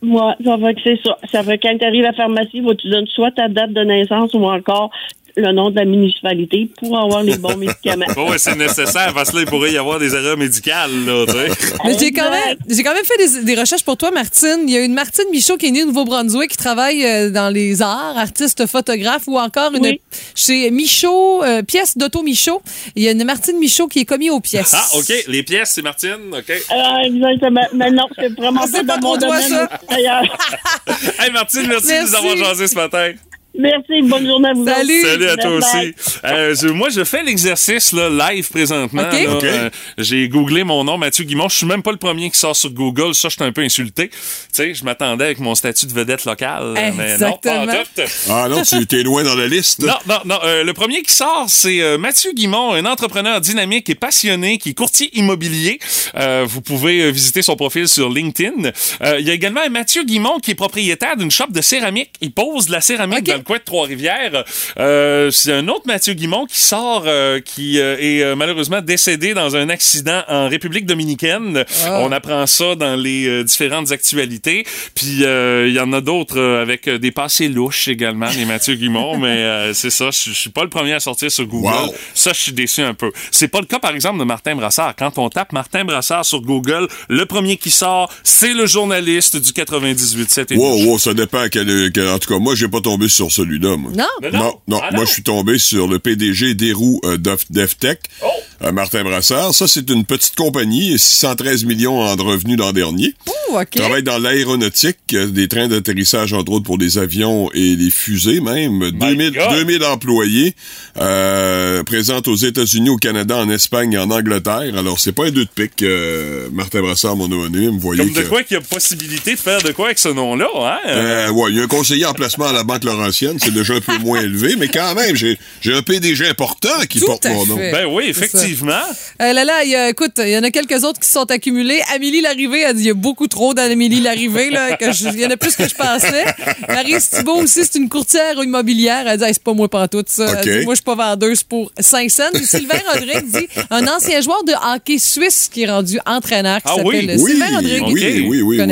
[0.00, 1.18] Moi, ça fait que c'est ça.
[1.30, 4.32] Ça fait quand tu arrives à la pharmacie, tu donnes soit ta date de naissance
[4.34, 4.90] ou encore
[5.36, 8.06] le nom de la municipalité pour avoir les bons médicaments.
[8.14, 11.24] Bon, ouais, c'est nécessaire parce que là, il pourrait y avoir des erreurs médicales, là.
[11.84, 12.60] Mais j'ai quand même, Exact.
[12.68, 14.64] j'ai quand même fait des, des recherches pour toi, Martine.
[14.66, 17.52] Il y a une Martine Michaud qui est née au Nouveau-Brunswick, qui travaille euh, dans
[17.52, 20.00] les arts, artiste photographe, ou encore une Oui.
[20.34, 22.60] chez Michaud, euh, pièce d'Auto Michaud.
[22.96, 24.74] Il y a une Martine Michaud qui est commis aux pièces.
[24.74, 25.12] Ah, OK.
[25.28, 26.52] Les pièces, c'est Martine, OK.
[26.70, 27.66] Ah, exactement.
[27.74, 29.42] Mais non, c'est vraiment Ah, c'est pas pas dans mon domaine.
[29.48, 29.68] ça.
[29.90, 30.22] D'ailleurs.
[31.20, 32.16] Hey, Martine, merci, de nous Merci.
[32.16, 33.12] avoir jasé ce matin.
[33.56, 34.64] Merci, bonne journée à vous.
[34.66, 35.02] Salut.
[35.02, 35.58] Salut à toi Bye.
[35.58, 35.94] aussi.
[36.24, 39.02] Euh, je- moi, je fais l'exercice là, live présentement.
[39.02, 39.12] OK.
[39.12, 39.34] là.
[39.36, 39.44] OK.
[39.44, 41.48] Euh, J'ai googlé mon nom, Mathieu Guimont.
[41.48, 43.14] Je suis même pas le premier qui sort sur Google.
[43.16, 44.10] Ça, je suis un peu insulté.
[44.10, 44.16] Tu
[44.52, 46.74] sais, je m'attendais avec mon statut de vedette locale.
[46.78, 48.06] euh, Mais non, pas en Exactement.
[48.06, 48.30] tout.
[48.30, 49.80] Ah non, tu t'es loin dans la liste.
[49.82, 50.38] Non, non, non.
[50.44, 54.70] Euh, le premier qui sort, c'est euh, Mathieu Guimont, un entrepreneur dynamique et passionné qui
[54.70, 55.80] est courtier immobilier.
[56.16, 58.70] Euh, vous pouvez euh, visiter son profil sur LinkedIn.
[59.02, 62.10] Euh, il y a également un Mathieu Guimont qui est propriétaire d'une shop de céramique.
[62.20, 63.37] Il pose de la céramique OK.
[63.38, 64.44] Le coin de Trois-Rivières.
[64.78, 69.56] Euh, c'est un autre Mathieu Guimont qui sort, euh, qui euh, est malheureusement décédé dans
[69.56, 71.64] un accident en République dominicaine.
[71.84, 72.00] Ah.
[72.02, 74.64] On apprend ça dans les différentes actualités.
[74.94, 79.16] Puis il y en a d'autres avec des passés louches également, les Mathieu Guimont.
[79.18, 81.68] mais c'est ça, je suis pas le premier à sortir sur Google.
[81.68, 81.94] Wow.
[82.14, 83.10] Ça, je suis déçu un peu.
[83.30, 84.94] C'est pas le cas, par exemple, de Martin Brassard.
[84.96, 89.52] Quand on tape Martin Brassard sur Google, le premier qui sort, c'est le journaliste du
[89.52, 90.56] 98.7.
[90.56, 93.27] Wow, wow, ça dépend à quel, quel- En tout cas, moi, j'ai pas tombé sur
[93.30, 93.92] celui-là, moi.
[93.96, 94.30] Non?
[94.32, 97.16] Non, non, Ah moi je suis tombé sur le PDG des roues euh,
[97.50, 98.26] d'Eftech, Oh!
[98.64, 99.54] euh, Martin Brassard.
[99.54, 103.14] Ça, c'est une petite compagnie, 613 millions en revenus l'an dernier.
[103.26, 103.70] Ouh, OK.
[103.70, 108.40] Travaille dans l'aéronautique, euh, des trains d'atterrissage, entre autres, pour des avions et des fusées
[108.40, 108.90] même.
[108.90, 109.50] 2000, God.
[109.50, 110.54] 2000 employés,
[110.98, 114.76] euh, présente aux États-Unis, au Canada, en Espagne et en Angleterre.
[114.76, 117.70] Alors, c'est pas un deux de pique, euh, Martin Brassard, mon homonyme.
[117.70, 118.28] Vous voyez Comme de que...
[118.28, 120.78] quoi qu'il y a possibilité de faire de quoi avec ce nom-là, hein?
[120.88, 123.74] Euh, ouais, il y a un conseiller en placement à la Banque Laurentienne, c'est déjà
[123.74, 127.26] un peu moins élevé, mais quand même, j'ai j'ai un PDG important qui Tout porte
[127.26, 127.56] mon nom.
[127.56, 128.72] Ben oui, effectivement.
[129.20, 131.12] Euh, là, là, il y a, écoute, il y en a quelques autres qui se
[131.14, 131.80] sont accumulés.
[131.94, 135.26] Amélie Larrivée a dit il y a beaucoup trop d'Amélie Larrivée, là, que il y
[135.26, 136.24] en a plus que je pensais.
[136.68, 139.04] Marie Thibault aussi, c'est une courtière immobilière.
[139.06, 140.26] Elle dit Hey, c'est pas moi pantoute, ça.
[140.42, 140.58] Elle OK.
[140.60, 142.22] dit, moi, je suis pas vendeuse pour 5 cents.
[142.42, 146.76] Sylvain Rodrigue dit un ancien joueur de hockey suisse qui est rendu entraîneur qui Ah
[146.84, 147.00] oui?
[147.00, 147.82] s'appelle Oui, Sylvain Rodrigue.
[147.88, 148.56] oui, oui, oui.
[148.58, 148.70] Ben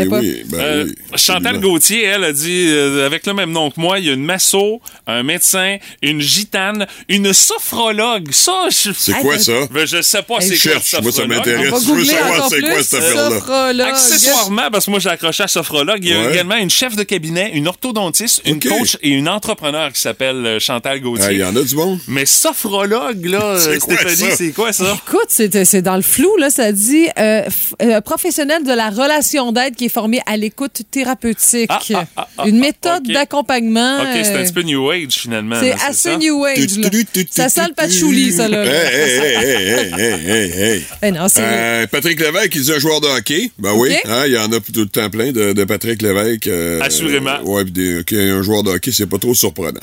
[0.55, 1.61] Euh, oui, Chantal.
[1.61, 4.25] Gauthier, elle a dit, euh, avec le même nom que moi, il y a une
[4.37, 8.31] masso, un médecin, une gitane, une sophrologue.
[8.33, 8.91] Ça, je...
[8.93, 9.53] C'est quoi ça?
[9.71, 11.85] Ben, je sais pas Hey, c'est quoi cherche, moi, ça m'intéresse.
[11.87, 13.87] Je veux savoir c'est quoi cette affaire-là.
[13.89, 16.33] Accessoirement, parce que moi j'ai accroché à sophrologue, il y a Ouais.
[16.33, 20.59] également une chef de cabinet, une orthodontiste, une coach et une entrepreneur qui s'appelle euh,
[20.59, 21.35] Chantal Ah, Il Gauthier.
[21.37, 21.99] y en a du bon.
[22.09, 24.37] Mais sophrologue, là, C'est euh, quoi Stéphanie, ça?
[24.37, 24.97] c'est quoi ça?
[25.07, 26.51] Écoute, c'est c'est dans le flou, là.
[26.51, 30.83] Ça dit euh, f- euh, professionnel de la relation d'aide qui est formé à l'écoute
[30.91, 31.71] thérapeutique.
[31.71, 33.99] Ah, ah, Une ah, méthode d'accompagnement.
[34.27, 35.57] C'est un euh, petit peu New Age finalement.
[35.61, 36.17] c'est assez ça?
[36.17, 36.79] New Age.
[36.79, 36.91] là.
[37.31, 38.65] Ça sent le patchouli, ça, là.
[38.65, 40.83] Hey, hey, hey, hey, hey, hey, hey, hey.
[41.03, 41.41] Ben non, c'est.
[41.43, 43.51] Euh, Patrick Lévesque, il dit un joueur de hockey.
[43.59, 46.47] Ben oui, hein, il y en a tout le temps plein de, de Patrick Lévesque.
[46.49, 47.31] euh, Assurément.
[47.41, 49.81] euh, ouais, puis des- OK, un joueur de hockey, c'est pas trop surprenant.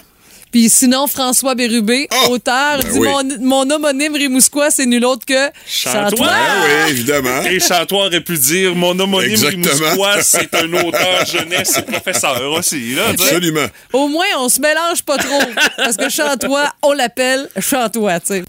[0.53, 2.29] Puis sinon, François Bérubé, Ah!
[2.29, 3.07] auteur, Ben dit oui.
[3.09, 3.23] mon,
[3.65, 6.09] mon homonyme Rimousquois, c'est nul autre que Chantois.
[6.11, 6.27] Chantois.
[6.31, 7.41] Ah oui, évidemment.
[7.49, 9.65] Et Chantois aurait pu dire mon homonyme Exactement.
[9.73, 12.93] Rimousquois, c'est un auteur jeunesse et professeur aussi.
[12.93, 13.23] Là, tu sais.
[13.23, 13.65] Absolument.
[13.93, 15.41] Au moins, on se mélange pas trop.
[15.75, 18.43] parce que Chantois, on l'appelle Chantois, tu sais.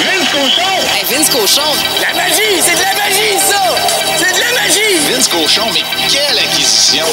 [0.00, 0.70] Vince Cochon!
[0.96, 1.70] Hey, Vince Cochon!
[2.00, 2.62] La magie!
[2.64, 3.62] C'est de la magie, ça!
[4.16, 5.12] C'est de la magie!
[5.12, 7.04] Vince Cochon, mais quelle acquisition!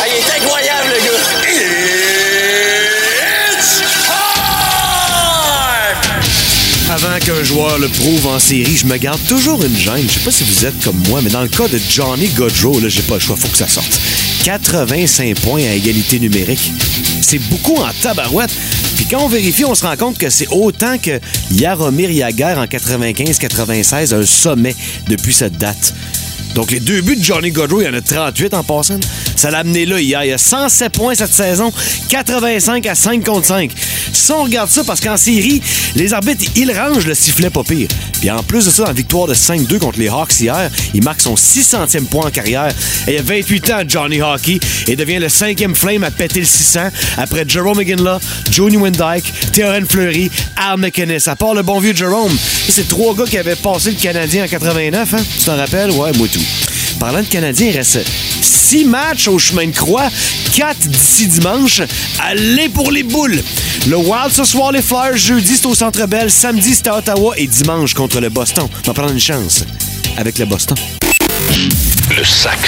[7.87, 10.03] Le prouve en série, je me garde toujours une gêne.
[10.07, 12.79] Je sais pas si vous êtes comme moi, mais dans le cas de Johnny Godrow,
[12.79, 13.99] là, j'ai pas le choix, faut que ça sorte.
[14.43, 16.71] 85 points à égalité numérique.
[17.21, 18.51] C'est beaucoup en tabarouette.
[18.95, 21.19] Puis quand on vérifie, on se rend compte que c'est autant que
[21.51, 24.75] Yaromir Yaguer en 95-96, un sommet
[25.07, 25.93] depuis cette date.
[26.55, 28.99] Donc, les deux buts de Johnny Godrow, il y en a 38 en passant.
[29.37, 30.23] Ça l'a amené là hier.
[30.23, 31.71] Il y a 107 points cette saison,
[32.09, 33.71] 85 à 5 contre 5.
[34.11, 35.61] Si on regarde ça, parce qu'en série,
[35.95, 37.87] les arbitres, ils rangent le sifflet pas pire.
[38.19, 41.21] Puis en plus de ça, en victoire de 5-2 contre les Hawks hier, il marque
[41.21, 42.73] son 600e point en carrière.
[43.07, 46.45] Et il a 28 ans, Johnny Hockey, et devient le cinquième flame à péter le
[46.45, 48.17] 600 après Jerome McGinley,
[48.51, 51.19] Johnny Windyke, Théorène Fleury, Al McInnes.
[51.27, 52.35] À part le bon vieux Jerome,
[52.69, 55.17] c'est trois gars qui avaient passé le Canadien en 89, hein?
[55.37, 55.91] Tu t'en rappelles?
[55.91, 56.41] Ouais, moi tout.
[56.99, 57.99] Parlant de Canadien, il reste
[58.41, 60.09] six matchs au chemin de croix,
[60.55, 61.81] quatre d'ici dimanche.
[62.19, 63.41] Allez pour les boules!
[63.87, 65.15] Le Wild ce soir, les Flyers.
[65.15, 66.29] Jeudi, c'est au Centre Bell.
[66.29, 67.33] Samedi, c'est à Ottawa.
[67.37, 68.67] Et dimanche, contre le Boston.
[68.83, 69.63] On va prendre une chance
[70.17, 70.77] avec le Boston.
[72.17, 72.59] Le sac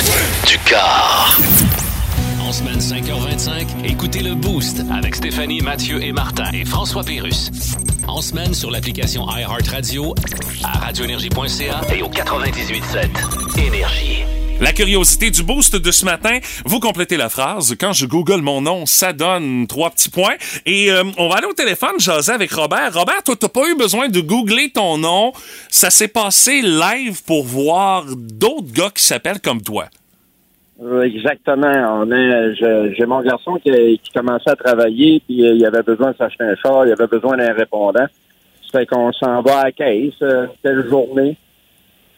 [0.48, 1.40] du car.
[2.50, 7.52] En semaine 5h25, écoutez le Boost avec Stéphanie, Mathieu et Martin et François Pérus.
[8.08, 10.16] En semaine sur l'application iHeartRadio,
[10.64, 14.24] à radioénergie.ca Et au 98.7, Énergie.
[14.60, 17.76] La curiosité du boost de ce matin, vous complétez la phrase.
[17.80, 20.38] Quand je google mon nom, ça donne trois petits points.
[20.66, 22.96] Et euh, on va aller au téléphone jaser avec Robert.
[22.96, 25.34] Robert, toi, t'as pas eu besoin de googler ton nom.
[25.70, 29.86] Ça s'est passé live pour voir d'autres gars qui s'appellent comme toi.
[30.82, 32.02] Euh, Exactement.
[32.02, 33.72] On est, j'ai mon garçon qui,
[34.04, 37.08] qui commençait à travailler, puis euh, il avait besoin de s'acheter un char, il avait
[37.08, 38.06] besoin d'un répondant.
[38.72, 41.38] Ça fait qu'on s'en va à la caisse, euh, telle journée.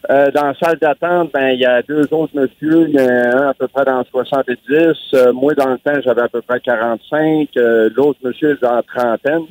[0.09, 3.07] Euh, dans la salle d'attente, ben il y a deux autres monsieur, il y en
[3.07, 4.57] a un à peu près dans le 70.
[5.13, 7.49] Euh, moi, dans le temps, j'avais à peu près 45.
[7.57, 9.45] Euh, L'autre monsieur dans trentaine.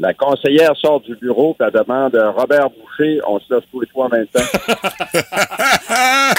[0.00, 3.80] La conseillère sort du bureau, puis elle demande euh, Robert Boucher, on se lève tous
[3.80, 4.40] les trois en même temps.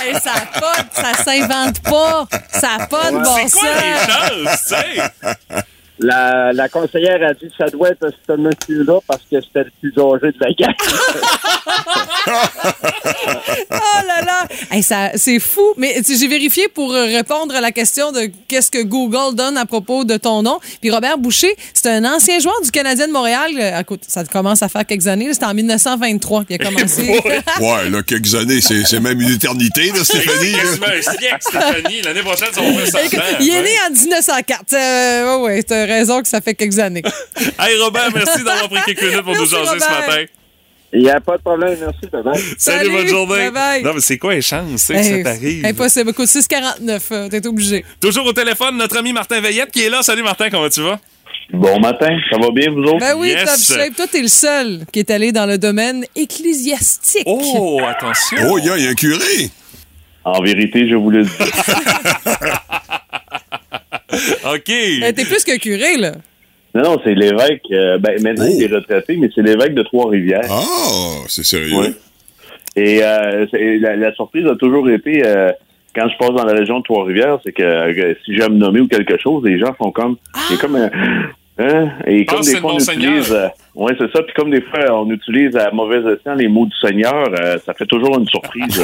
[0.06, 2.26] Hey, ça a pas, ça s'invente pas.
[2.52, 4.68] Ça n'a pas de bon C'est quoi les sens.
[4.68, 5.64] tu sais?
[6.00, 9.94] La, la conseillère a dit ça doit être ce monsieur-là parce que c'était le plus
[10.02, 10.76] âgé de la gang.
[13.72, 14.48] Oh là là!
[14.72, 15.62] Hey, ça, c'est fou.
[15.78, 19.66] Mais j'ai vérifié pour euh, répondre à la question de qu'est-ce que Google donne à
[19.66, 20.60] propos de ton nom.
[20.82, 23.52] Puis Robert Boucher, c'est un ancien joueur du Canadien de Montréal.
[23.58, 25.32] Euh, Écoute, ça commence à faire quelques années.
[25.34, 27.04] C'était en 1923 qu'il a commencé.
[27.60, 30.54] ouais, là, quelques années, c'est c'est même une éternité, là, Stéphanie.
[30.54, 32.02] Quasiment un siècle, Stéphanie.
[32.04, 33.38] L'année prochaine, ça va faire 100 Écoute, ans.
[33.40, 33.62] il est hein?
[33.64, 34.62] né en 1904.
[34.74, 37.04] Euh, ouais, raison que ça fait quelques années.
[37.60, 40.24] Hey, Robert, merci d'avoir pris quelques minutes pour nous jaser ce matin.
[40.94, 42.00] Il n'y a pas de problème, merci.
[42.12, 42.36] Bye-bye.
[42.36, 43.52] Salut, Salut, bonne journée.
[43.84, 45.66] Non, mais c'est quoi les chances tu sais, que Hey, ça t'arrive?
[45.66, 46.10] Impossible.
[46.12, 47.02] Écoute, 6,49.
[47.12, 47.84] euh, T'es obligé.
[48.00, 50.02] Toujours au téléphone, notre ami Martin Veillette qui est là.
[50.04, 51.00] Salut Martin, comment tu vas?
[51.52, 53.00] Bon matin, ça va bien vous autres?
[53.00, 53.68] Ben oui, Yes.
[53.68, 53.96] top shape.
[53.96, 57.24] Toi, t'es le seul qui est allé dans le domaine ecclésiastique.
[57.26, 58.38] Oh, attention.
[58.50, 59.50] Oh, il y y a un curé.
[60.24, 61.30] En vérité, je vous le dis.
[64.54, 64.70] OK.
[64.70, 66.14] Euh, T'es plus que curé, là.
[66.74, 67.64] Non, non, c'est l'évêque.
[67.72, 70.42] euh, ben, maintenant, il est retraité, mais c'est l'évêque de Trois-Rivières.
[70.50, 71.96] Ah, c'est sérieux?
[72.76, 75.52] Et euh, c'est- la, la surprise a toujours été, euh,
[75.96, 78.88] quand je passe dans la région de Trois-Rivières, c'est que euh, si j'aime nommer ou
[78.88, 80.18] quelque chose, les gens font comme...
[80.50, 80.90] Il y a comme un...
[81.58, 81.90] Hein?
[82.06, 83.32] Et comme c'est des le fois, on utilise...
[83.32, 84.22] euh, oui, c'est ça.
[84.24, 87.74] Puis comme des fois, on utilise à mauvais escient les mots du Seigneur, euh, ça
[87.74, 88.84] fait toujours une surprise.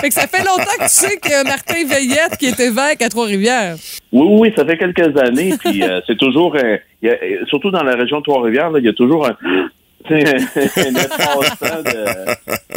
[0.00, 3.08] Fait que ça fait longtemps que tu sais que Martin Veillette, qui est évêque à
[3.08, 3.74] Trois-Rivières.
[4.12, 7.70] Oui, oui, ça fait quelques années, puis euh, c'est toujours, un- il y a- surtout
[7.72, 9.30] dans la région de Trois-Rivières, il y a toujours un,
[10.10, 10.34] un de,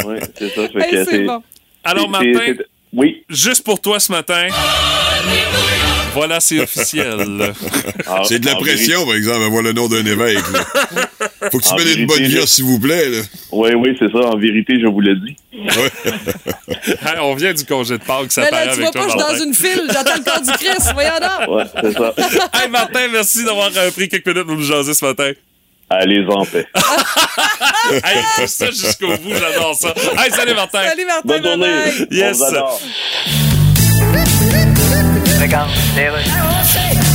[0.07, 0.67] oui, c'est ça.
[0.69, 1.43] fait Hey, que c'est bon.
[1.83, 2.53] Alors, Martin,
[2.93, 3.23] oui.
[3.29, 4.47] juste pour toi ce matin.
[6.17, 7.17] Voilà, c'est officiel.
[8.09, 10.37] Ah, C'est de la pression, par exemple, avoir le nom d'un évêque.
[10.53, 10.65] là.
[11.51, 13.09] Faut que tu mettes une bonne je- vie, s'il vous plaît.
[13.09, 13.17] Là.
[13.51, 14.19] Oui, oui, c'est ça.
[14.19, 15.35] En vérité, je vous le dis.
[17.01, 19.07] Hey, on vient du congé de Pâques, ça Mais paraît là, tu avec vois toi,
[19.07, 19.83] pas, je suis dans une file.
[19.91, 20.91] J'attends le corps du Christ.
[20.93, 21.57] Voyons donc.
[21.57, 22.13] Ouais, c'est ça.
[22.61, 25.31] Hey, Martin, merci d'avoir euh, pris quelques minutes pour nous jaser ce matin.
[25.89, 26.65] Allez en paix.
[27.91, 29.93] hey, pousse ça jusqu'au bout, j'adore ça.
[30.17, 30.83] Hey, salut Martin.
[30.89, 31.21] Salut, Martin.
[31.25, 32.07] Bonne journée.
[32.11, 32.39] Yes.
[32.41, 32.53] On
[35.37, 37.06] vous adore.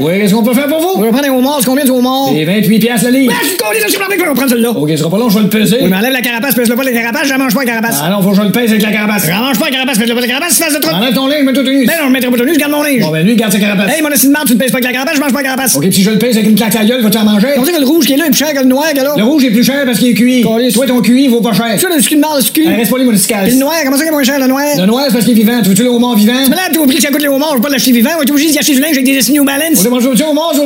[0.00, 0.92] Oui, qu'est-ce qu'on peut faire pour vous?
[0.96, 2.30] On va prendre un homard, c'est combien de homard?
[2.32, 3.34] C'est 28 piastres le livre.
[3.36, 4.70] Ah, je suis collé, je va prendre celui-là.
[4.70, 5.78] Ok, ce sera pas long, je vais le peser.
[5.82, 8.00] Oui, mais enlève la carapace, pèse-le pas la carapace, je la mange pas la carapace.
[8.02, 9.24] Ah non, faut que je le pèse avec la carapace.
[9.24, 10.94] Je la mange pas la carapace, pèse-le pas la carapace, tu de trop.
[10.94, 11.86] Enlève ton linge, mets tout nu.
[11.86, 13.00] Ben non, je mettrai pas tout nu, je garde mon linge.
[13.00, 13.92] Bon, ben lui, garde sa carapace.
[13.92, 15.38] Hey, mon assis de marde, tu le pèses pas avec la carapace, je mange pas
[15.38, 15.76] la carapace.
[15.76, 17.48] Ok, puis si je le pèse avec une claque à gueule, vas-tu en manger?
[17.58, 19.02] On dit que le rouge qui est là est plus cher que le noir, gars
[19.02, 19.14] là.
[19.16, 20.42] Le rouge est plus cher parce qu'il est cuit.
[20.42, 21.78] Toi, ton cuit vaut pas cher.
[21.78, 22.66] Ça, le ski de marde, le cul.
[22.66, 23.04] Reste pas les.
[23.10, 24.62] Puis le noir, comment ça qu'il est moins cher, le noir?
[24.78, 25.60] Le noir, c'est parce qu'il est vivant.
[25.62, 26.32] Tu veux-tu le homard vivant?
[26.44, 28.10] Tu me l'as, tu oublies que ça coûte les homards, je veux pas l'acheter vivant,
[28.18, 29.89] on est obligé de gâcher du linge avec des dessins New Balance.
[29.92, 30.64] On demande au homard, sur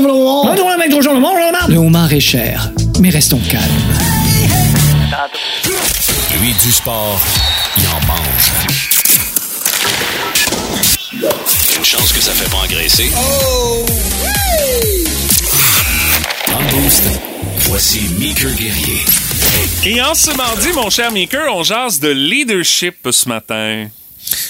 [0.68, 1.68] le mec, chaud, le homard, le homard.
[1.68, 3.62] Le homard est cher, mais restons calmes.
[6.40, 7.18] Lui, du sport,
[7.78, 8.52] il en mange.
[11.78, 13.10] Une chance que ça fait pas engraisser.
[16.50, 17.04] Dans le boost,
[17.60, 19.04] voici Meeker Guerrier.
[19.87, 23.87] Et en ce mardi, mon cher Maker, on jase de leadership ce matin.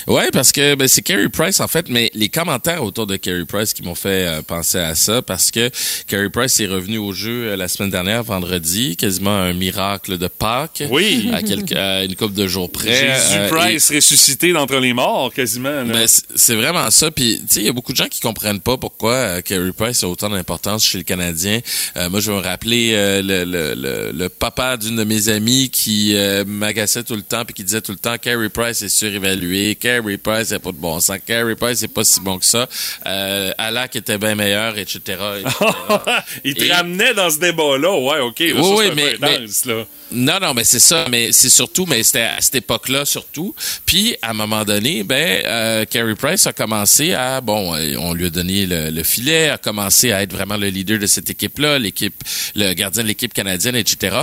[0.07, 3.45] Ouais, parce que ben, c'est Carey Price en fait, mais les commentaires autour de Carey
[3.47, 5.71] Price qui m'ont fait euh, penser à ça, parce que
[6.07, 10.27] Carey Price est revenu au jeu euh, la semaine dernière, vendredi, quasiment un miracle de
[10.29, 10.83] Pâques.
[10.91, 11.31] Oui.
[11.33, 12.95] À, quelques, à une couple de jours près.
[12.95, 15.85] Jésus Euh, Price ressuscité d'entre les morts, quasiment.
[15.85, 17.11] Ben, c'est- vraiment ça.
[17.11, 20.03] Puis, tu sais, il y a beaucoup de gens qui comprennent pas pourquoi Carey Price
[20.05, 21.61] a autant d'importance chez le Canadien.
[21.97, 25.29] Euh, moi, je vais me rappeler euh, le, le, le, le papa d'une de mes
[25.29, 28.83] amies qui euh, m'agaçait tout le temps puis qui disait tout le temps Carey Price
[28.83, 32.39] est surévalué, Carey Price n'a pas de bon sens, Carey Price n'est pas si bon
[32.39, 32.69] que ça.
[33.07, 35.01] Euh, Alak était bien meilleur, etc.
[35.41, 35.55] etc.
[36.45, 37.93] Il te Et- ramenait dans ce débat-là.
[37.99, 38.39] Ouais, OK.
[38.41, 39.85] Là, Oui, ça, oui, c'est un mais- peu intense, là.
[40.13, 43.53] Non, non, mais c'est ça, mais c'est surtout, mais c'était à cette époque-là surtout.
[43.85, 48.27] Puis à un moment donné, ben, euh, Carey Price a commencé à, bon, on lui
[48.27, 51.79] a donné le, le filet, a commencé à être vraiment le leader de cette équipe-là,
[51.81, 52.15] l'équipe,
[52.55, 54.17] le gardien de l'équipe canadienne, etc.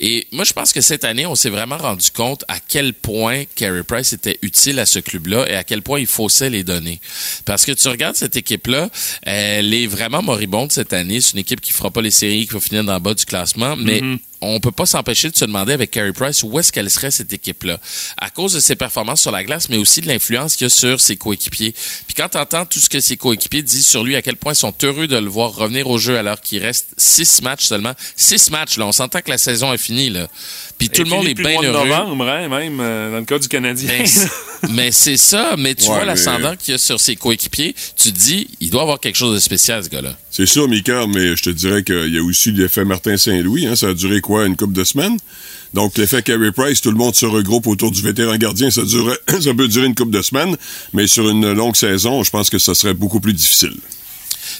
[0.00, 3.44] Et moi, je pense que cette année, on s'est vraiment rendu compte à quel point
[3.54, 7.00] Carey Price était utile à ce club-là et à quel point il faussait les données.
[7.44, 8.88] Parce que tu regardes cette équipe-là,
[9.22, 11.20] elle est vraiment moribonde cette année.
[11.20, 13.24] C'est une équipe qui fera pas les séries, qui va finir dans le bas du
[13.24, 14.18] classement, mais Mhm.
[14.40, 17.32] on peut pas s'empêcher de se demander avec Carey Price où est-ce qu'elle serait cette
[17.32, 17.78] équipe-là.
[18.16, 20.70] À cause de ses performances sur la glace, mais aussi de l'influence qu'il y a
[20.70, 21.72] sur ses coéquipiers.
[22.06, 24.52] Puis quand tu entends tout ce que ses coéquipiers disent sur lui, à quel point
[24.52, 27.92] ils sont heureux de le voir revenir au jeu alors qu'il reste six matchs seulement.
[28.16, 28.86] Six matchs, là.
[28.86, 30.28] On s'entend que la saison est finie, là.
[30.78, 31.88] Puis tout Et le monde est bien heureux.
[31.88, 34.06] novembre, hein, même euh, dans le cas du Canadien.
[34.06, 34.28] C'est-
[34.70, 37.74] mais c'est ça, mais tu Ouais, vois mais- l'ascendant qu'il y a sur ses coéquipiers,
[37.96, 40.16] tu te dis, il doit avoir quelque chose de spécial, ce gars-là.
[40.30, 43.66] C'est sûr, Mika, mais je te dirais qu'il y a aussi l'effet Martin Saint-Louis.
[43.66, 45.16] Hein, ça a duré quoi, une couple de semaines?
[45.74, 48.70] Donc, l'effet Carey Price, tout le monde se regroupe autour du vétéran gardien.
[48.70, 50.56] Ça, dure, ça peut durer une couple de semaines,
[50.92, 53.74] mais sur une longue saison, je pense que ça serait beaucoup plus difficile.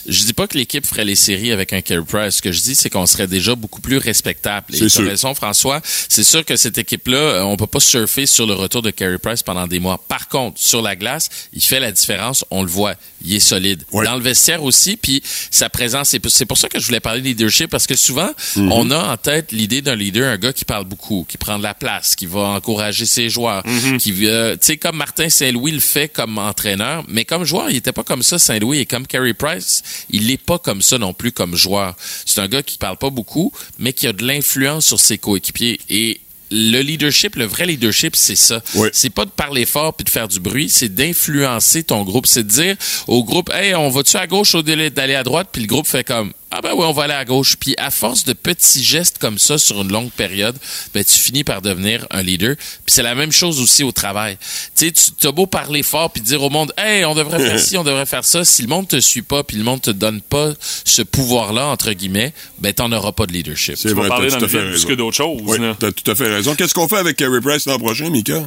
[0.06, 2.36] Je dis pas que l'équipe ferait les séries avec un Carey Price.
[2.36, 4.66] Ce que je dis, c'est qu'on serait déjà beaucoup plus respectable.
[4.74, 5.04] Et tu sûr.
[5.06, 5.80] raison, François.
[6.08, 9.18] C'est sûr que cette équipe-là, euh, on peut pas surfer sur le retour de Carey
[9.18, 9.98] Price pendant des mois.
[10.08, 12.44] Par contre, sur la glace, il fait la différence.
[12.50, 12.94] On le voit.
[13.24, 13.82] Il est solide.
[13.92, 16.10] Dans le vestiaire aussi, puis sa présence.
[16.10, 18.72] C'est pour- ça que je voulais parler de leadership, parce que souvent, Mhm.
[18.72, 21.62] on a en tête l'idée d'un leader, un gars qui parle beaucoup, qui prend de
[21.62, 23.62] la place, qui va encourager ses joueurs,
[23.98, 27.76] qui, euh, tu sais, comme Martin Saint-Louis le fait comme entraîneur, mais comme joueur, il
[27.76, 29.77] était pas comme ça, Saint-Louis, et comme Carey Price,
[30.10, 31.96] il n'est pas comme ça non plus comme joueur.
[32.24, 35.80] C'est un gars qui parle pas beaucoup, mais qui a de l'influence sur ses coéquipiers.
[35.88, 38.62] Et le leadership, le vrai leadership, c'est ça.
[38.92, 42.26] C'est pas de parler fort puis de faire du bruit, c'est d'influencer ton groupe.
[42.26, 45.48] C'est de dire au groupe, hey, on va-tu à gauche au lieu d'aller à droite?
[45.52, 47.56] Puis le groupe fait comme, ah ben oui, on va aller à gauche.
[47.56, 50.56] Puis à force de petits gestes comme ça sur une longue période,
[50.94, 52.56] ben tu finis par devenir un leader.
[52.56, 54.38] Puis c'est la même chose aussi au travail.
[54.74, 57.58] Tu sais, tu as beau parler fort puis dire au monde, hey, on devrait faire
[57.60, 58.44] ci, on devrait faire ça.
[58.44, 60.52] Si le monde te suit pas puis le monde te donne pas
[60.84, 63.76] ce pouvoir-là entre guillemets, ben t'en auras pas de leadership.
[63.76, 64.88] C'est vrai, parler t'as dans tout à le plus raison.
[64.88, 66.54] que d'autres choses, Oui, t'as tout à fait raison.
[66.54, 68.42] Qu'est-ce qu'on fait avec Carey Price l'an prochain, Mika?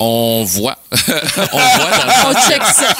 [0.00, 0.78] On voit.
[0.92, 2.96] on voit dans On check ça.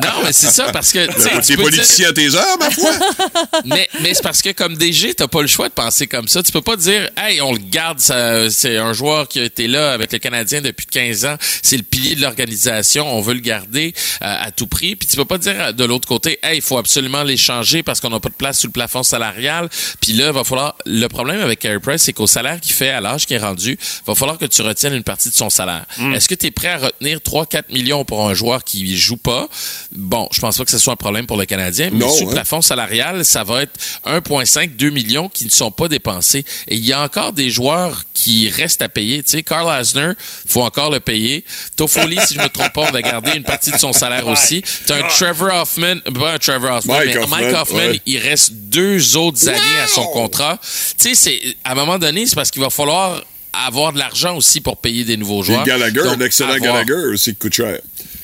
[0.00, 1.04] Non, mais c'est ça, parce que.
[1.06, 2.90] tu Ben, à tes heures, ma foi?
[3.64, 6.42] mais mais c'est parce que comme DG, t'as pas le choix de penser comme ça.
[6.44, 9.66] Tu peux pas dire, hey, on le garde, ça- c'est un joueur qui a été
[9.66, 13.40] là avec le Canadien depuis 15 ans, c'est le pilier de l'organisation, on veut le
[13.40, 14.94] garder euh, à tout prix.
[14.94, 18.10] Puis tu peux pas dire de l'autre côté, hey, il faut absolument l'échanger parce qu'on
[18.10, 19.68] n'a pas de place sous le plafond salarial.
[20.00, 20.76] Puis là, va falloir.
[20.86, 23.76] Le problème avec Carey Price, c'est qu'au salaire qu'il fait, à l'âge qu'il est rendu,
[24.06, 25.84] va falloir que tu retiennes une partie de son salaire.
[26.14, 29.48] Est-ce que tu es prêt à retenir 3-4 millions pour un joueur qui joue pas?
[29.92, 32.28] Bon, je pense pas que ce soit un problème pour le Canadien, mais Non, sous
[32.28, 32.32] hein.
[32.32, 36.44] plafond salarial, ça va être 1,5, 2 millions qui ne sont pas dépensés.
[36.68, 39.22] Et il y a encore des joueurs qui restent à payer.
[39.22, 40.12] Tu sais, Carl Asner,
[40.46, 41.44] faut encore le payer.
[41.76, 44.62] Toffoli, si je me trompe pas, on va garder une partie de son salaire aussi.
[44.86, 48.00] T'as un Trevor Hoffman, pas un Trevor Hoffman, Mike mais Hoffman, Mike Hoffman, ouais.
[48.06, 50.58] il reste deux autres années à son contrat.
[50.98, 54.36] Tu sais, c'est, à un moment donné, c'est parce qu'il va falloir avoir de l'argent
[54.36, 55.64] aussi pour payer des nouveaux Et joueurs.
[55.64, 57.78] Gallagher, Donc, un excellent avoir- Gallagher aussi qui coûte cher.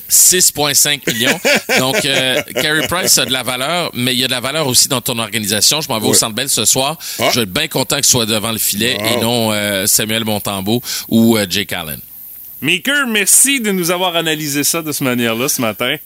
[0.09, 1.41] 6,5 millions.
[1.79, 4.67] Donc, euh, Carey Price a de la valeur, mais il y a de la valeur
[4.67, 5.81] aussi dans ton organisation.
[5.81, 6.15] Je m'en vais au.
[6.15, 6.99] Centre Bell ce soir.
[7.19, 7.31] Ah.
[7.31, 9.07] Je vais être bien content qu'il soit devant le filet Wow.
[9.07, 12.01] et non euh, Samuel Montembeau ou euh, Jake Allen.
[12.61, 15.97] Maker, merci de nous avoir analysé ça de cette manière-là ce matin.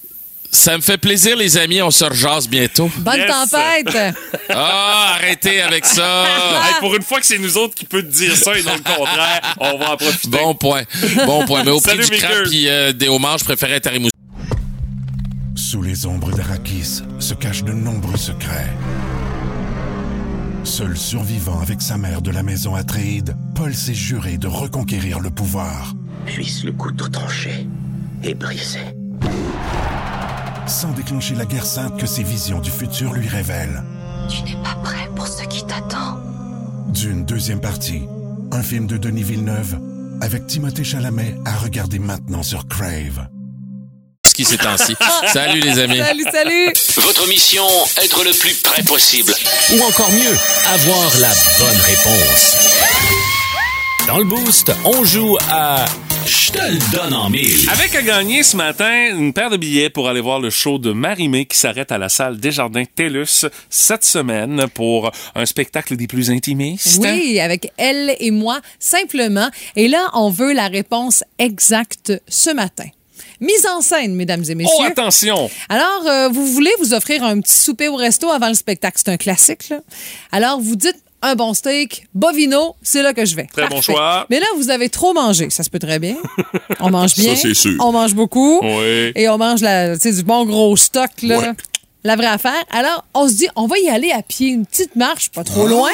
[0.51, 1.83] Ça me fait plaisir, les amis.
[1.83, 2.91] On se rejase bientôt.
[2.99, 3.31] Bonne Yes.
[3.51, 4.15] tempête.
[4.49, 6.25] Ah, arrêtez avec ça.
[6.69, 8.73] Hey, pour une fois que c'est nous autres qui peut te dire ça et non
[8.75, 10.29] le contraire, on va en profiter.
[10.29, 10.83] Bon point.
[11.27, 11.63] Bon point.
[11.65, 13.91] Mais au prix Salut, du crabe puis euh, des homards, je préférais être à.
[15.55, 18.73] Sous les ombres d'Arakis se cachent de nombreux secrets.
[20.65, 25.31] Seul survivant avec sa mère de la maison Atréide, Paul s'est juré de reconquérir le
[25.31, 25.95] pouvoir.
[26.27, 27.67] Puisse le couteau tranché
[28.23, 28.81] et brisé.
[30.69, 33.83] Sans déclencher la guerre sainte que ses visions du futur lui révèlent.
[34.29, 36.21] Tu n'es pas prêt pour ce qui t'attend.
[36.89, 38.03] D'une deuxième partie,
[38.53, 39.79] un film de Denis Villeneuve
[40.21, 43.29] avec Timothée Chalamet à regarder maintenant sur Crave.
[44.27, 44.95] Ce qui s'est ainsi.
[45.33, 45.99] Salut, les amis.
[45.99, 46.73] Salut, salut.
[46.97, 47.67] Votre mission,
[48.03, 49.33] être le plus près possible.
[49.73, 50.37] Ou encore mieux,
[50.75, 52.57] avoir la bonne réponse.
[54.07, 55.87] Dans le boost, on joue à
[56.29, 57.71] Je te le donne en mille.
[57.71, 60.93] Avec à gagner ce matin une paire de billets pour aller voir le show de
[60.93, 66.31] Marimé qui s'arrête à la salle Desjardins TELUS cette semaine pour un spectacle des plus
[66.31, 67.01] intimistes.
[67.01, 69.49] Oui, avec elle et moi, simplement.
[69.75, 72.89] Et là, on veut la réponse exacte ce matin.
[73.41, 74.75] Mise en scène, mesdames et messieurs.
[74.81, 75.49] Oh, attention!
[75.71, 79.01] Alors, euh, vous voulez vous offrir un petit souper au resto avant le spectacle?
[79.03, 79.81] C'est un classique, là.
[80.31, 83.47] Alors, vous dites un bon steak, bovino, c'est là que je vais.
[83.53, 84.27] Très bon choix.
[84.31, 85.51] Mais là, vous avez trop mangé.
[85.51, 86.17] Ça se peut très bien.
[86.81, 87.35] On mange Ça, bien.
[87.37, 87.75] c'est sûr.
[87.81, 88.61] On mange beaucoup.
[88.63, 89.13] Oui.
[89.17, 91.39] Et on mange la, tu sais, du bon gros stock, là.
[91.39, 91.51] Ouais.
[92.09, 92.65] La vraie affaire.
[92.71, 95.67] Alors, on se dit, on va y aller à pied, une petite marche, pas trop
[95.67, 95.91] Ah, loin.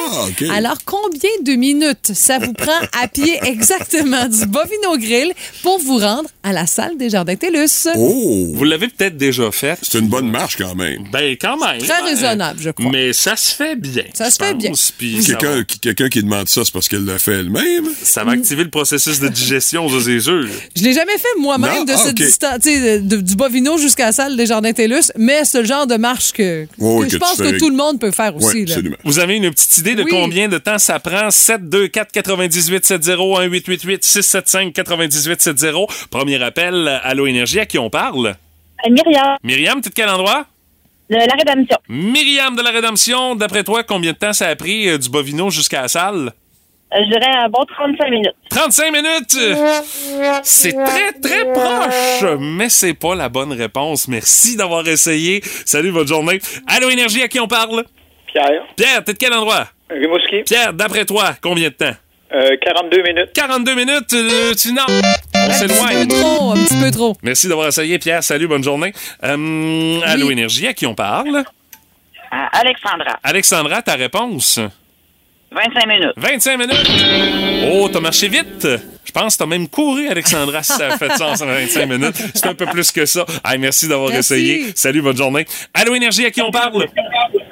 [0.55, 2.73] Alors, combien de minutes ça vous prend
[3.03, 7.89] à pied exactement du Bovino Grill pour vous rendre à la salle des Jardins TELUS?
[7.97, 8.47] Oh!
[8.55, 9.79] Vous l'avez peut-être déjà fait.
[9.83, 11.05] C'est une bonne marche quand même.
[11.13, 11.81] Ben, quand même.
[11.83, 12.91] Très raisonnable, je crois.
[12.91, 14.05] Mais ça se fait bien.
[14.15, 14.71] Ça se fait bien.
[14.71, 17.89] va- Quelqu'un qui, quelqu'un qui demande ça, c'est parce qu'elle l'a fait elle-même?
[18.03, 20.47] Ça va activer le processus de digestion, ça, c'est sûr.
[20.77, 24.47] Je l'ai jamais fait moi-même de Ah, cette distance, du Bovino jusqu'à la salle des
[24.47, 25.97] Jardins TELUS, mais c'est le genre de
[26.33, 28.65] que, Oh, que que je pense fais- que tout le monde peut faire aussi.
[28.65, 28.77] Oui, là.
[29.05, 30.11] Vous avez une petite idée de Oui.
[30.11, 31.31] combien de temps ça prend?
[31.31, 35.59] 7, 2, 4, 98, 7, 0, 1, 8, 8, 8, 6, 7, 5, 98, 7,
[35.59, 35.87] 0.
[36.11, 38.35] Premier appel, Allo Énergie, à qui on parle?
[38.91, 40.47] Myriam, Myriam, t'es de quel endroit?
[41.11, 41.77] de la rédemption.
[41.89, 45.51] Myriam de la Rédemption, d'après toi, combien de temps ça a pris euh, du Bovino
[45.51, 46.33] jusqu'à la salle?
[46.95, 48.35] Euh, je dirais un bon 35 minutes.
[48.51, 49.39] 35 minutes!
[50.43, 54.07] C'est très, très proche, mais c'est pas la bonne réponse.
[54.09, 55.41] Merci d'avoir essayé.
[55.67, 56.41] Salut, bonne journée.
[56.69, 57.85] Allo Énergie, à qui on parle?
[58.33, 59.67] Pierre, Pierre, t'es de quel endroit?
[59.91, 61.93] Rimouski, Pierre, d'après toi, combien de temps?
[62.33, 63.31] euh, 42 minutes.
[63.35, 64.83] 42 minutes, euh, tu non.
[64.89, 66.09] On Un s'éloigne.
[66.09, 67.17] petit peu trop, un petit peu trop.
[67.23, 68.23] Merci d'avoir essayé, Pierre.
[68.25, 68.93] Salut, bonne journée.
[69.23, 71.45] Euh, Allo Énergie, à qui on parle?
[72.53, 74.59] Alexandra, Alexandra, ta réponse?
[75.55, 76.13] 25 minutes.
[76.17, 77.71] 25 minutes.
[77.73, 78.67] Oh, t'as marché vite.
[79.05, 82.17] Je pense que t'as même couru, Alexandra, si ça a fait ça en 25 minutes.
[82.35, 83.25] C'est un peu plus que ça.
[83.45, 84.35] Hey, merci d'avoir Merci.
[84.35, 84.73] essayé.
[84.75, 85.47] Salut, bonne journée.
[85.73, 86.87] Allo Énergie, à qui on parle?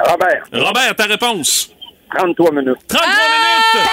[0.05, 0.42] Robert.
[0.53, 1.70] Robert, ta réponse?
[2.16, 2.76] 33 minutes.
[2.88, 3.88] 33 minutes!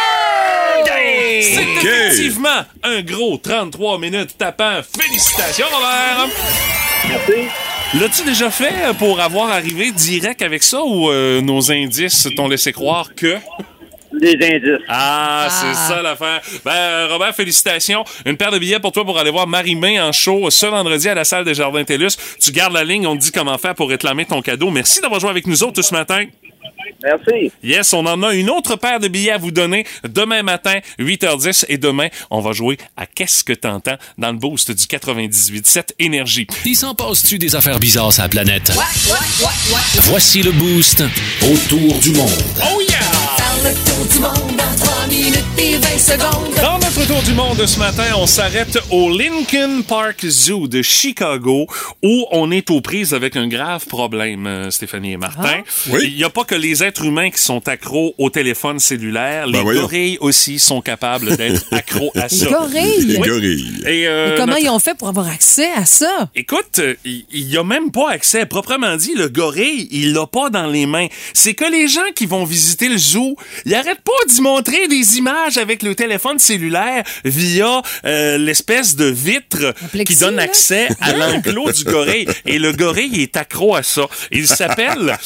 [0.91, 1.43] Hey!
[1.43, 1.83] C'est OK.
[1.85, 4.79] effectivement un gros 33 minutes tapant.
[4.99, 6.27] Félicitations, Robert!
[7.07, 7.47] Merci.
[7.99, 12.71] L'as-tu déjà fait pour avoir arrivé direct avec ça ou euh, nos indices t'ont laissé
[12.71, 13.37] croire que...
[14.19, 14.85] Des indices.
[14.87, 16.41] Ah, c'est ça l'affaire.
[16.65, 18.03] Ben, Robert, félicitations.
[18.25, 21.15] Une paire de billets pour toi pour aller voir Marie-May en show ce vendredi à
[21.15, 22.17] la salle des Jardins TELUS.
[22.41, 24.69] Tu gardes la ligne, on te dit comment faire pour réclamer ton cadeau.
[24.69, 26.25] Merci d'avoir joué avec nous autres ce matin.
[27.03, 27.51] Merci.
[27.63, 31.65] Yes, on en a une autre paire de billets à vous donner demain matin, 8h10.
[31.69, 36.47] Et demain, on va jouer à Qu'est-ce que t'entends dans le boost du 98.7 Énergie.
[36.65, 38.71] Il s'en passe-tu des affaires bizarres sur la planète?
[40.03, 41.03] Voici le boost
[41.41, 42.29] autour du monde.
[42.63, 43.08] Oh yeah!
[43.59, 46.53] Faire le tour du monde en 3 minutes et 20 secondes.
[46.61, 51.67] Dans notre tour du monde ce matin, on s'arrête au Lincoln Park Zoo de Chicago
[52.03, 55.61] où on est aux prises avec un grave problème, euh, Stéphanie et Martin.
[55.91, 56.01] Oui.
[56.11, 59.45] Il n'y a pas que les êtres humains qui sont accros au téléphone cellulaire.
[59.47, 59.81] Ben les voyons.
[59.81, 62.45] gorilles aussi sont capables d'être accros à ça.
[62.45, 63.05] Les gorilles?
[63.05, 63.27] Les Oui.
[63.27, 63.83] gorilles.
[63.87, 66.29] Et, euh, Et comment notre- ils ont fait pour avoir accès à ça?
[66.35, 68.45] Écoute, il il y a même pas accès.
[68.45, 71.07] Proprement dit, le gorille, il l'a pas dans les mains.
[71.33, 73.35] C'est que les gens qui vont visiter le zoo,
[73.65, 79.05] ils arrêtent pas d'y montrer des images avec le téléphone cellulaire via euh, l'espèce de
[79.05, 79.73] vitre
[80.05, 80.43] qui donne là?
[80.43, 82.27] accès à l'enclos du gorille.
[82.45, 84.07] Et le gorille il est accro à ça.
[84.31, 85.17] Il s'appelle,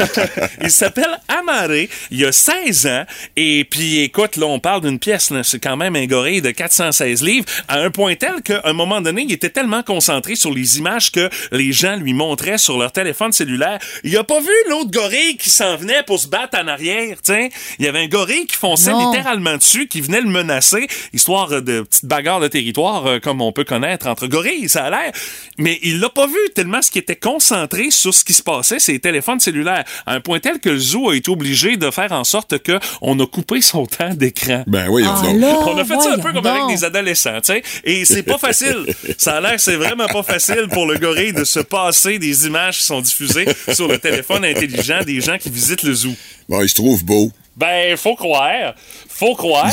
[0.60, 1.88] il s'appelle Amaré.
[2.10, 3.04] Il a 16 ans.
[3.36, 5.32] Et puis, écoute, là, on parle d'une pièce.
[5.42, 9.00] C'est quand même un gorille de 416 livres à un point tel qu'à un moment
[9.00, 12.92] donné, il était tellement concentré sur les images que les gens lui montraient sur leur
[12.92, 13.78] téléphone cellulaire.
[14.02, 17.48] Il a pas vu l'autre gorille qui s'en venait pour se battre en arrière, tiens.
[17.78, 19.13] Il y avait un gorille qui fonçait Non.
[19.16, 23.52] Littéralement dessus, qui venait le menacer, histoire de petite bagarre de territoire euh, comme on
[23.52, 25.12] peut connaître entre gorilles, ça a l'air.
[25.58, 28.78] Mais il l'a pas vu tellement ce qui était concentré sur ce qui se passait,
[28.78, 32.12] ses téléphones cellulaires, à un point tel que le zoo a été obligé de faire
[32.12, 34.64] en sorte que on a coupé son temps d'écran.
[34.66, 35.22] Ben oui, Ah,
[35.66, 37.62] On a fait ça un peu comme avec des adolescents, tu sais.
[37.84, 38.84] Et c'est pas facile.
[39.18, 42.78] Ça a l'air, c'est vraiment pas facile pour le gorille de se passer des images
[42.78, 46.14] qui sont diffusées sur le téléphone intelligent des gens qui visitent le zoo.
[46.48, 47.30] Bon, il se trouve beau.
[47.56, 48.74] Ben, faut croire.
[49.08, 49.66] Faut croire.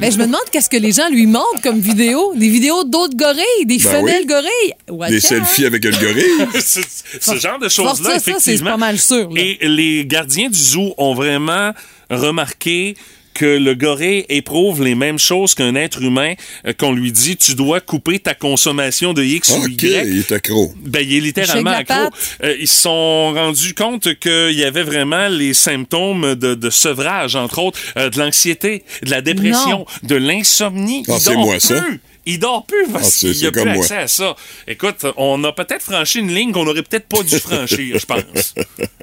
[0.00, 2.32] Mais je me demande qu'est-ce que les gens lui montrent comme vidéo.
[2.34, 4.72] Des vidéos d'autres gorilles, des Ben femelles oui.
[4.88, 5.10] gorilles.
[5.10, 5.22] Des out.
[5.22, 6.48] selfies avec le gorille.
[6.62, 6.80] ce,
[7.20, 8.70] ce genre de choses-là, ça, c'est effectivement.
[8.70, 9.28] pas mal sûr.
[9.30, 9.40] là.
[9.42, 11.72] Et les gardiens du zoo ont vraiment
[12.10, 12.96] remarqué
[13.36, 16.34] que le gorille éprouve les mêmes choses qu'un être humain,
[16.66, 20.06] euh, qu'on lui dit tu dois couper ta consommation de X ou OK, Y.
[20.06, 20.72] il est accro.
[20.84, 22.10] Ben, il est littéralement accro.
[22.42, 27.36] Euh, ils se sont rendus compte qu'il y avait vraiment les symptômes de, de sevrage,
[27.36, 29.86] entre autres, euh, de l'anxiété, de la dépression, Non.
[30.02, 31.04] de l'insomnie.
[31.08, 31.84] Ah, c'est moi, ça.
[32.28, 33.74] Il dort plus parce Ah, c'est- qu'il c'est a plus moi.
[33.74, 34.34] accès à ça.
[34.66, 38.54] Écoute, on a peut-être franchi une ligne qu'on n'aurait peut-être pas dû franchir, je pense.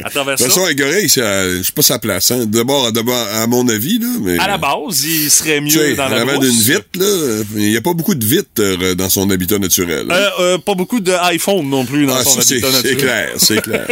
[0.04, 0.62] À travers De toute ça.
[0.62, 2.32] façon, c'est à- je sais pas sa place.
[2.32, 2.46] Hein.
[2.48, 2.92] D'abord,
[3.34, 4.38] à mon avis, là, mais...
[4.40, 7.94] À la base, il serait mieux dans la d'une vitre, là, il n'y a pas
[7.94, 10.08] beaucoup de vitres euh, dans son habitat naturel.
[10.10, 10.14] hein.
[10.14, 12.98] Euh, euh, pas beaucoup d'iPhone non plus dans Ah, son ça, c'est habitat c'est naturel.
[12.98, 13.88] clair, c'est clair.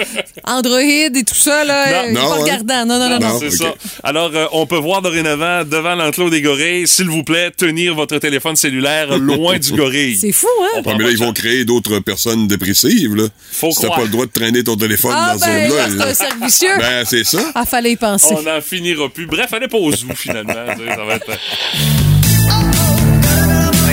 [0.44, 2.08] Android et tout ça, là, Non.
[2.08, 2.40] euh, Non, pas hein?
[2.40, 2.86] regardant.
[2.86, 3.38] Non, non, non, non.
[3.40, 3.74] c'est ça.
[4.02, 8.16] Alors, euh, on peut voir dorénavant, devant l'enclos des gorilles, s'il vous plaît, tenir votre
[8.18, 10.16] téléphone cellulaire loin du gorille.
[10.16, 10.82] C'est fou, hein?
[10.86, 13.24] Ah, mais là, ils vont créer d'autres personnes dépressives, là.
[13.52, 15.88] Faut si t'as pas le droit de traîner ton téléphone Ah, dans ce ben, zone-là.
[15.88, 16.78] là, c'est un cercle vicieux.
[16.78, 17.50] Ben, c'est ça.
[17.54, 18.34] Ah, fallait y penser.
[18.36, 19.26] On n'en finira plus.
[19.26, 20.52] Bref, allez zoo, finalement.
[20.96, 22.09] Ça va être...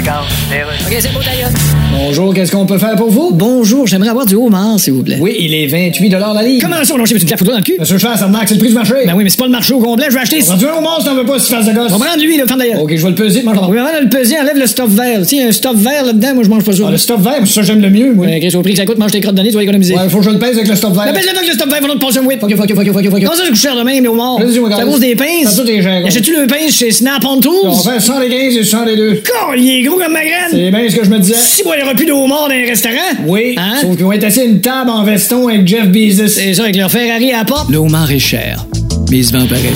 [0.10, 1.50] OK, c'est beau, d'ailleurs.
[1.92, 3.32] Bonjour, qu'est-ce qu'on peut faire pour vous?
[3.34, 5.18] Bonjour, j'aimerais avoir du homard, s'il vous plaît.
[5.20, 6.62] Oui, il est 28 la livre.
[6.62, 7.76] Comment ça, on j'ai de la photo dans le cul?
[7.78, 8.94] Monsieur Chance, ça c'est le prix du marché.
[9.06, 10.40] Ben oui, mais c'est pas le marché au complet, je vais acheter.
[10.48, 11.92] On va du homard si t'en veux pas, si tu fasses de gosse.
[11.94, 12.82] On va prendre lui, le fan d'ailleurs.
[12.82, 15.20] OK, je vais le peser, mange Oui, avant de le peser, enlève le stuff vert.
[15.20, 16.90] Tu sais, un stuff vert là-dedans, moi, je mange pas ça.
[16.90, 18.12] le stuff vert, ça, j'aime le mieux.
[18.14, 19.94] Ouais, Chris, au prix que ça coûte, mange tes crottes d'année, tu vas économiser.
[19.94, 21.04] Ouais, faut que je le pèse avec le stuff vert.
[21.08, 22.42] Mais pèse-le donc, le stuff vert, faut te passer un whip.
[22.42, 23.24] OK, fuck, fuck, fuck, fuck.
[23.24, 24.38] Comment ça, c'est cher de même, le homard?
[24.40, 25.54] À cause des pinces.
[25.54, 26.06] Ça, t'es cher.
[26.06, 27.66] Achètes-tu le pince chez Snap on Tools?
[27.66, 29.24] On fait 115 et 102.
[29.58, 30.50] il est gros comme ma graine.
[30.52, 31.36] C'est bien ce que je me disais.
[31.36, 32.96] Si, moi, il y aura plus de homard dans les restaurants.
[33.26, 33.56] Oui.
[33.58, 33.78] Hein?
[33.82, 36.28] Sauf qu'ils vont être assis à une table en veston avec Jeff Bezos.
[36.28, 37.70] C'est ça, avec leur Ferrari à la porte.
[37.70, 38.66] Le homard est cher,
[39.10, 39.74] mais il se vend pareil.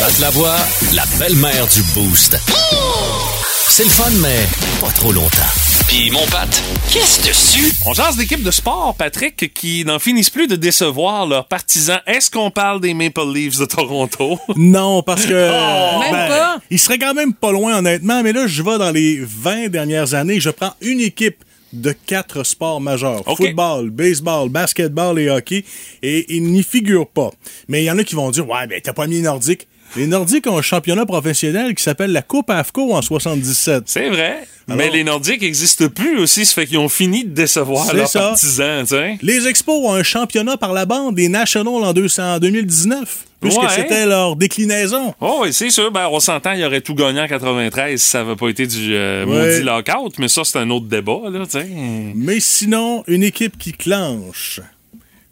[0.00, 0.56] Pat Lavoie,
[0.94, 2.36] la belle-mère du Boost.
[3.68, 4.46] C'est le fun, mais
[4.80, 5.63] pas trop longtemps.
[5.88, 6.48] Puis mon Pat,
[6.90, 7.72] qu'est-ce dessus?
[7.86, 12.00] On jase d'équipes de sport, Patrick, qui n'en finissent plus de décevoir leurs partisans.
[12.06, 14.38] Est-ce qu'on parle des Maple Leafs de Toronto?
[14.56, 15.50] Non, parce que.
[15.50, 16.00] Oh!
[16.00, 16.58] Même ben, pas.
[16.70, 20.14] Il serait quand même pas loin, honnêtement, mais là, je vais dans les 20 dernières
[20.14, 20.40] années.
[20.40, 23.22] Je prends une équipe de quatre sports majeurs.
[23.36, 25.64] Football, baseball, basketball et hockey.
[26.02, 27.30] Et ils n'y figurent pas.
[27.68, 29.66] Mais il y en a qui vont dire, ouais, ben, t'as pas mis les Nordiques.
[29.96, 33.84] Les Nordiques ont un championnat professionnel qui s'appelle la Coupe AFCO en 77.
[33.86, 34.38] C'est vrai.
[34.66, 38.08] Alors- mais les Nordiques n'existent plus aussi, ça fait qu'ils ont fini de décevoir leurs
[38.08, 38.18] ça.
[38.20, 38.84] partisans.
[39.22, 43.60] Les Expos ont un championnat par la bande des Nationals en, 200 en 2019, puisque
[43.60, 43.68] Ouais.
[43.76, 45.14] c'était leur déclinaison.
[45.20, 45.92] Oh, oui, c'est sûr.
[45.92, 48.94] Ben, on s'entend, il aurait tout gagné en 93 si ça n'avait pas été du
[48.96, 49.52] euh, Ouais.
[49.52, 51.44] maudit lockout, mais ça, c'est un autre débat, là.
[52.16, 54.60] Mais sinon, une équipe qui clenche.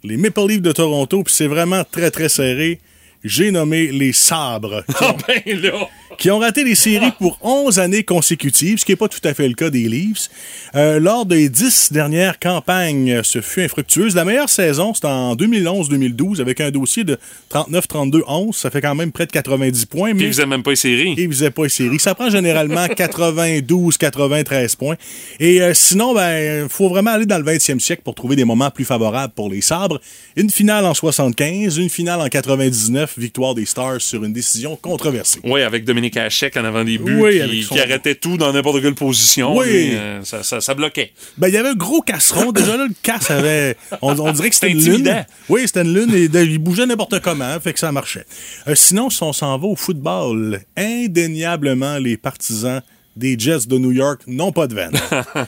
[0.03, 2.79] Les Maple Leafs de Toronto, puis c'est vraiment très, très serré.
[3.23, 5.87] J'ai nommé les Sabres, qui Ah, ont, ben là!
[6.19, 9.33] qui ont raté les séries pour 11 années consécutives, ce qui n'est pas tout à
[9.33, 10.29] fait le cas des Leafs.
[10.75, 14.13] Euh, lors des 10 dernières campagnes, ce fut infructueuse.
[14.15, 17.17] La meilleure saison, c'était en 2011-2012, avec un dossier de
[17.51, 18.53] 39-32-11.
[18.53, 20.11] Ça fait quand même près de 90 points.
[20.11, 21.15] Puis mais- ils faisaient même pas les séries.
[21.17, 21.99] ils faisaient pas les séries.
[21.99, 24.95] Ça prend généralement 92, 93 points.
[25.39, 28.69] Et euh, sinon, ben, faut vraiment aller dans le 20e siècle pour trouver des moments
[28.69, 29.99] plus favorables pour les sabres.
[30.35, 35.39] Une finale en 75, une finale en 99, victoire des Stars sur une décision controversée.
[35.43, 38.37] Oui, avec Dominique Hachek en avant des buts, Oui, qui, avec son- qui arrêtait tout
[38.37, 39.55] dans n'importe quelle position.
[39.57, 39.91] Oui.
[39.93, 41.11] euh, ça, ça, ça bloquait.
[41.37, 42.51] Ben, il y avait un gros casseron.
[42.53, 43.75] Déjà là, le casse avait.
[44.01, 45.25] On, on dirait que c'était une lune.
[45.49, 48.25] Oui, c'était une lune et de- il bougeait n'importe comment, fait que ça marchait.
[48.67, 52.81] Euh, sinon, si on s'en va au football, indéniablement, les partisans
[53.15, 54.93] des Jets de New York n'ont pas de veine.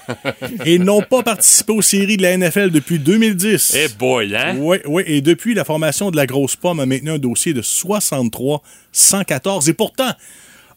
[0.65, 3.75] et n'ont pas participé aux séries de la NFL depuis 2010.
[3.77, 4.55] Eh boy, hein?
[4.59, 5.03] Oui, oui.
[5.07, 9.69] Et depuis, la formation de la grosse pomme a maintenu un dossier de 63-114.
[9.69, 10.11] Et pourtant,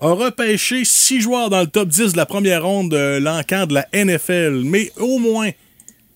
[0.01, 3.74] a repêché six joueurs dans le top 10 de la première ronde de l'encan de
[3.74, 4.62] la NFL.
[4.64, 5.51] Mais au moins,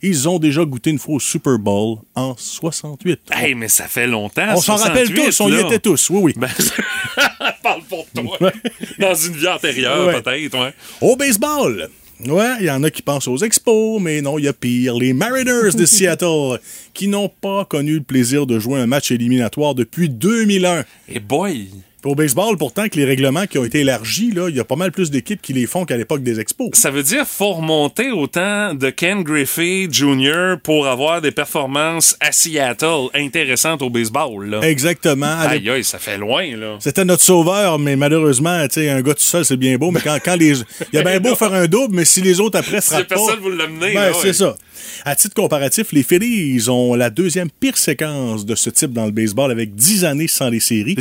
[0.03, 3.21] ils ont déjà goûté une fois au Super Bowl en 68.
[3.33, 4.47] Hey, mais ça fait longtemps.
[4.55, 6.35] on s'en rappelle 68, tous, on y était tous, oui, oui.
[6.37, 6.49] Ben,
[7.63, 8.51] parle pour toi.
[8.99, 10.21] Dans une vie antérieure, Ouais.
[10.21, 10.75] peut-être, ouais.
[11.01, 11.89] Au baseball,
[12.27, 14.95] ouais, il y en a qui pensent aux Expos, mais non, il y a pire.
[14.97, 16.59] Les Mariners de Seattle,
[16.95, 20.85] qui n'ont pas connu le plaisir de jouer un match éliminatoire depuis 2001.
[21.09, 21.69] Et boy!
[22.05, 24.75] Au baseball, pourtant, que les règlements qui ont été élargis, là, il y a pas
[24.77, 26.71] mal plus d'équipes qui les font qu'à l'époque des Expos.
[26.73, 30.57] Ça veut dire faut remonter au temps de Ken Griffey Jr.
[30.63, 34.47] pour avoir des performances à Seattle intéressantes au baseball.
[34.49, 34.61] Là.
[34.63, 35.39] Exactement.
[35.39, 36.77] Aïe, aïe, ça fait loin, là.
[36.81, 40.01] C'était notre sauveur, mais malheureusement, tu sais, un gars tout seul, c'est bien beau, mais
[40.01, 40.59] quand, quand les.
[40.93, 43.07] Il y a bien beau faire un double, mais si les autres après Si frappent
[43.09, 43.15] pas.
[43.15, 44.33] personne vous l'amener, Ben, c'est ouais.
[44.33, 44.57] ça.
[45.05, 49.13] À titre comparatif, les Phillies ont la deuxième pire séquence de ce type dans le
[49.13, 50.97] baseball avec 10 années sans les séries.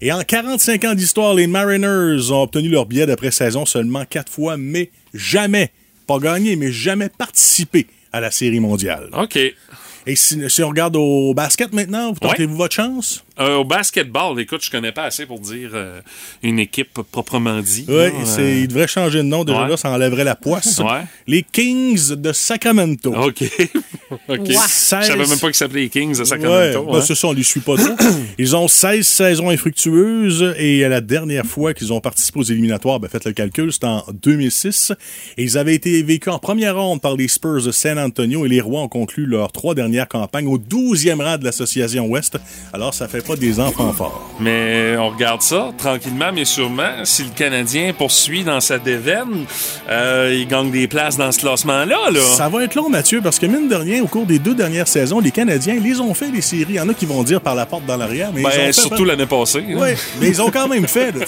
[0.00, 4.56] Et en 45 ans d'histoire, les Mariners ont obtenu leur billet d'après-saison seulement quatre fois,
[4.56, 5.70] mais jamais,
[6.06, 9.10] pas gagné, mais jamais participé à la série mondiale.
[9.12, 9.36] OK.
[9.36, 13.22] Et si, si on regarde au basket maintenant, vous tentez-vous votre chance?
[13.40, 16.00] Euh, au basketball, écoute, je connais pas assez pour dire euh,
[16.42, 17.86] une équipe proprement dit.
[17.88, 19.44] Oui, euh, il devrait changer de nom.
[19.44, 19.68] Déjà ouais.
[19.68, 20.80] là, ça enlèverait la poisse.
[20.90, 21.02] Ouais.
[21.26, 23.14] Les Kings de Sacramento.
[23.14, 23.42] OK.
[24.28, 24.40] OK.
[24.48, 26.80] Je savais même pas qu'ils s'appelaient les Kings de Sacramento.
[26.80, 27.04] Ouais, ben, hein.
[27.06, 27.94] c'est ça, on les suit pas trop.
[28.38, 33.08] Ils ont 16 saisons infructueuses et la dernière fois qu'ils ont participé aux éliminatoires, ben,
[33.08, 34.92] faites le calcul, c'était en 2006.
[35.36, 38.48] Et ils avaient été vécus en première ronde par les Spurs de San Antonio et
[38.48, 42.38] les Rois ont conclu leurs trois dernières campagnes au 12e rang de l'association Ouest.
[42.72, 44.30] Alors, ça fait pas des enfants forts.
[44.40, 47.04] Mais on regarde ça tranquillement, mais sûrement.
[47.04, 49.44] Si le Canadien poursuit dans sa déveine,
[49.88, 52.10] euh, il gagne des places dans ce classement-là.
[52.10, 52.20] Là.
[52.20, 54.88] Ça va être long, Mathieu, parce que mine de rien, au cours des deux dernières
[54.88, 56.66] saisons, les Canadiens, les ont fait les séries.
[56.70, 58.60] Il y en a qui vont dire par la porte dans l'arrière, mais Ben, ils
[58.60, 59.64] ont fait surtout l'année passée.
[59.68, 59.76] hein.
[59.76, 61.12] Oui, mais ils ont quand même fait.
[61.12, 61.24] là.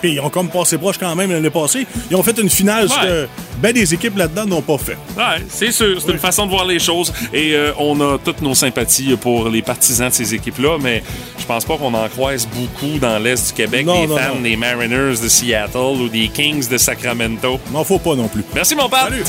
[0.00, 1.86] Puis ils ont comme passé proche quand même l'année passée.
[2.10, 3.06] Ils ont fait une finale ce Ouais.
[3.06, 3.28] que
[3.60, 4.96] ben des équipes là-dedans n'ont pas fait.
[5.16, 6.00] Ouais, c'est sûr.
[6.00, 7.12] C'est une façon de voir les choses.
[7.32, 11.02] Et euh, on a toutes nos sympathies pour les partisans de ces équipes-là, mais
[11.38, 14.34] je pense pas qu'on en croise beaucoup dans l'Est du Québec, Non, des non, fans
[14.36, 14.40] non.
[14.42, 17.58] des Mariners de Seattle ou des Kings de Sacramento.
[17.72, 18.44] N'en faut pas non plus.
[18.54, 19.08] Merci, mon père.
[19.08, 19.24] Salut.